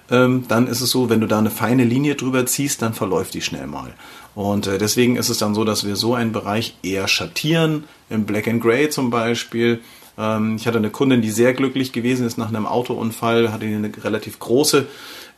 [0.09, 3.35] ähm, dann ist es so, wenn du da eine feine Linie drüber ziehst, dann verläuft
[3.35, 3.93] die schnell mal.
[4.33, 8.25] Und äh, deswegen ist es dann so, dass wir so einen Bereich eher schattieren, im
[8.25, 9.81] Black and Gray zum Beispiel.
[10.17, 13.91] Ähm, ich hatte eine Kundin, die sehr glücklich gewesen ist nach einem Autounfall, hatte eine
[14.03, 14.87] relativ große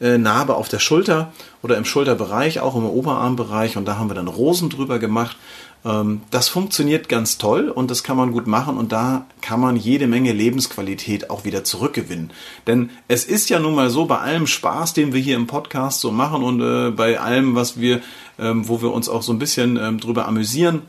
[0.01, 1.31] äh, Narbe auf der Schulter
[1.61, 5.37] oder im Schulterbereich, auch im Oberarmbereich und da haben wir dann Rosen drüber gemacht.
[5.85, 9.75] Ähm, das funktioniert ganz toll und das kann man gut machen und da kann man
[9.75, 12.31] jede Menge Lebensqualität auch wieder zurückgewinnen.
[12.67, 16.01] Denn es ist ja nun mal so, bei allem Spaß, den wir hier im Podcast
[16.01, 18.01] so machen und äh, bei allem, was wir,
[18.37, 20.81] ähm, wo wir uns auch so ein bisschen ähm, drüber amüsieren,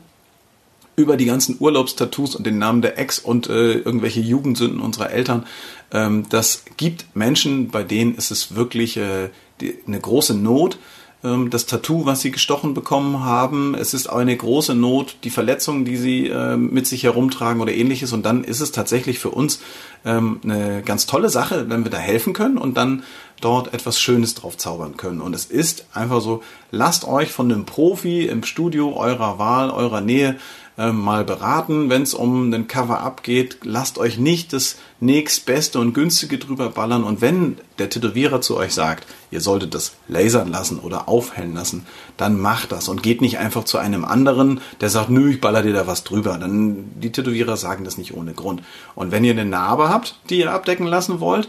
[0.95, 5.45] über die ganzen Urlaubstattoos und den Namen der Ex und äh, irgendwelche Jugendsünden unserer Eltern.
[5.91, 9.29] Ähm, das gibt Menschen, bei denen ist es wirklich äh,
[9.61, 10.77] die, eine große Not.
[11.23, 15.85] Ähm, das Tattoo, was sie gestochen bekommen haben, es ist eine große Not, die Verletzungen,
[15.85, 18.13] die sie äh, mit sich herumtragen oder ähnliches.
[18.13, 19.61] Und dann ist es tatsächlich für uns
[20.03, 23.03] ähm, eine ganz tolle Sache, wenn wir da helfen können und dann
[23.39, 25.21] dort etwas Schönes drauf zaubern können.
[25.21, 30.01] Und es ist einfach so, lasst euch von einem Profi im Studio eurer Wahl, eurer
[30.01, 30.37] Nähe
[30.81, 33.59] äh, mal beraten, wenn es um den Cover-Up geht.
[33.63, 37.03] Lasst euch nicht das nächstbeste und günstige drüber ballern.
[37.03, 41.85] Und wenn der Tätowierer zu euch sagt, ihr solltet das lasern lassen oder aufhellen lassen,
[42.17, 45.61] dann macht das und geht nicht einfach zu einem anderen, der sagt, nö, ich baller
[45.61, 46.39] dir da was drüber.
[46.39, 48.63] Dann die Tätowierer sagen das nicht ohne Grund.
[48.95, 51.47] Und wenn ihr eine Narbe habt, die ihr abdecken lassen wollt,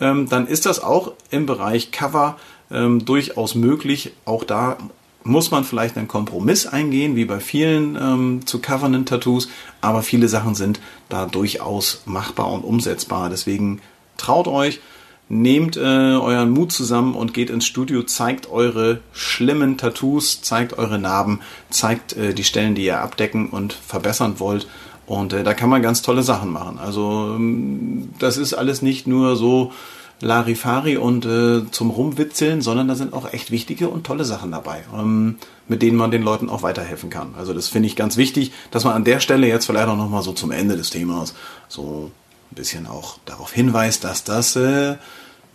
[0.00, 2.38] ähm, dann ist das auch im Bereich Cover
[2.70, 4.12] ähm, durchaus möglich.
[4.24, 4.78] Auch da
[5.22, 9.48] muss man vielleicht einen Kompromiss eingehen, wie bei vielen ähm, zu covernden Tattoos,
[9.80, 13.28] aber viele Sachen sind da durchaus machbar und umsetzbar.
[13.28, 13.80] Deswegen
[14.16, 14.80] traut euch,
[15.28, 20.98] nehmt äh, euren Mut zusammen und geht ins Studio, zeigt eure schlimmen Tattoos, zeigt eure
[20.98, 24.66] Narben, zeigt äh, die Stellen, die ihr abdecken und verbessern wollt.
[25.06, 26.78] Und äh, da kann man ganz tolle Sachen machen.
[26.78, 29.72] Also ähm, das ist alles nicht nur so
[30.20, 34.84] Larifari und äh, zum Rumwitzeln, sondern da sind auch echt wichtige und tolle Sachen dabei,
[34.94, 37.34] ähm, mit denen man den Leuten auch weiterhelfen kann.
[37.36, 40.22] Also das finde ich ganz wichtig, dass man an der Stelle jetzt vielleicht auch nochmal
[40.22, 41.34] so zum Ende des Themas
[41.68, 42.10] so
[42.52, 44.96] ein bisschen auch darauf hinweist, dass das äh,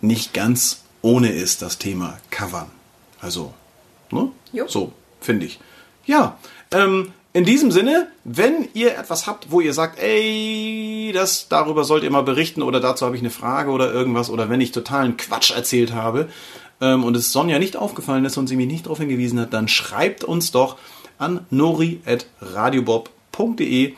[0.00, 2.70] nicht ganz ohne ist, das Thema Covern.
[3.20, 3.54] Also,
[4.10, 4.30] ne?
[4.52, 4.66] Jo.
[4.66, 5.60] So, finde ich.
[6.06, 6.38] Ja,
[6.72, 12.02] ähm, in diesem Sinne, wenn ihr etwas habt, wo ihr sagt, ey, das darüber sollt
[12.02, 15.18] ihr mal berichten oder dazu habe ich eine Frage oder irgendwas oder wenn ich totalen
[15.18, 16.30] Quatsch erzählt habe
[16.80, 19.68] ähm, und es Sonja nicht aufgefallen ist und sie mich nicht darauf hingewiesen hat, dann
[19.68, 20.78] schreibt uns doch
[21.18, 23.92] an nori@radiobob.de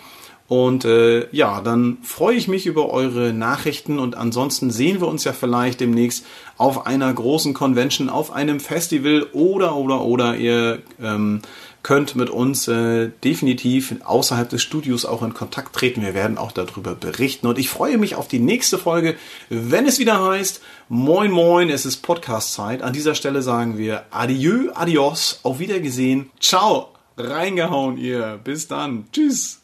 [0.49, 5.25] und äh, ja, dann freue ich mich über eure Nachrichten und ansonsten sehen wir uns
[5.25, 6.25] ja vielleicht demnächst
[6.57, 11.43] auf einer großen Convention, auf einem Festival oder oder oder ihr ähm,
[11.89, 16.03] könnt mit uns äh, definitiv außerhalb des Studios auch in Kontakt treten.
[16.03, 17.47] Wir werden auch darüber berichten.
[17.47, 19.17] Und ich freue mich auf die nächste Folge,
[19.49, 20.61] wenn es wieder heißt,
[20.91, 22.83] Moin Moin, es ist Podcast-Zeit.
[22.83, 26.29] An dieser Stelle sagen wir Adieu, Adios, auf Wiedergesehen.
[26.41, 28.39] Ciao, reingehauen ihr.
[28.45, 29.07] Bis dann.
[29.11, 29.63] Tschüss.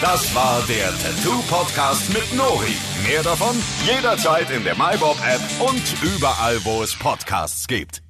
[0.00, 2.72] Das war der Tattoo Podcast mit Nori.
[3.06, 5.82] Mehr davon jederzeit in der MyBob App und
[6.16, 8.07] überall, wo es Podcasts gibt.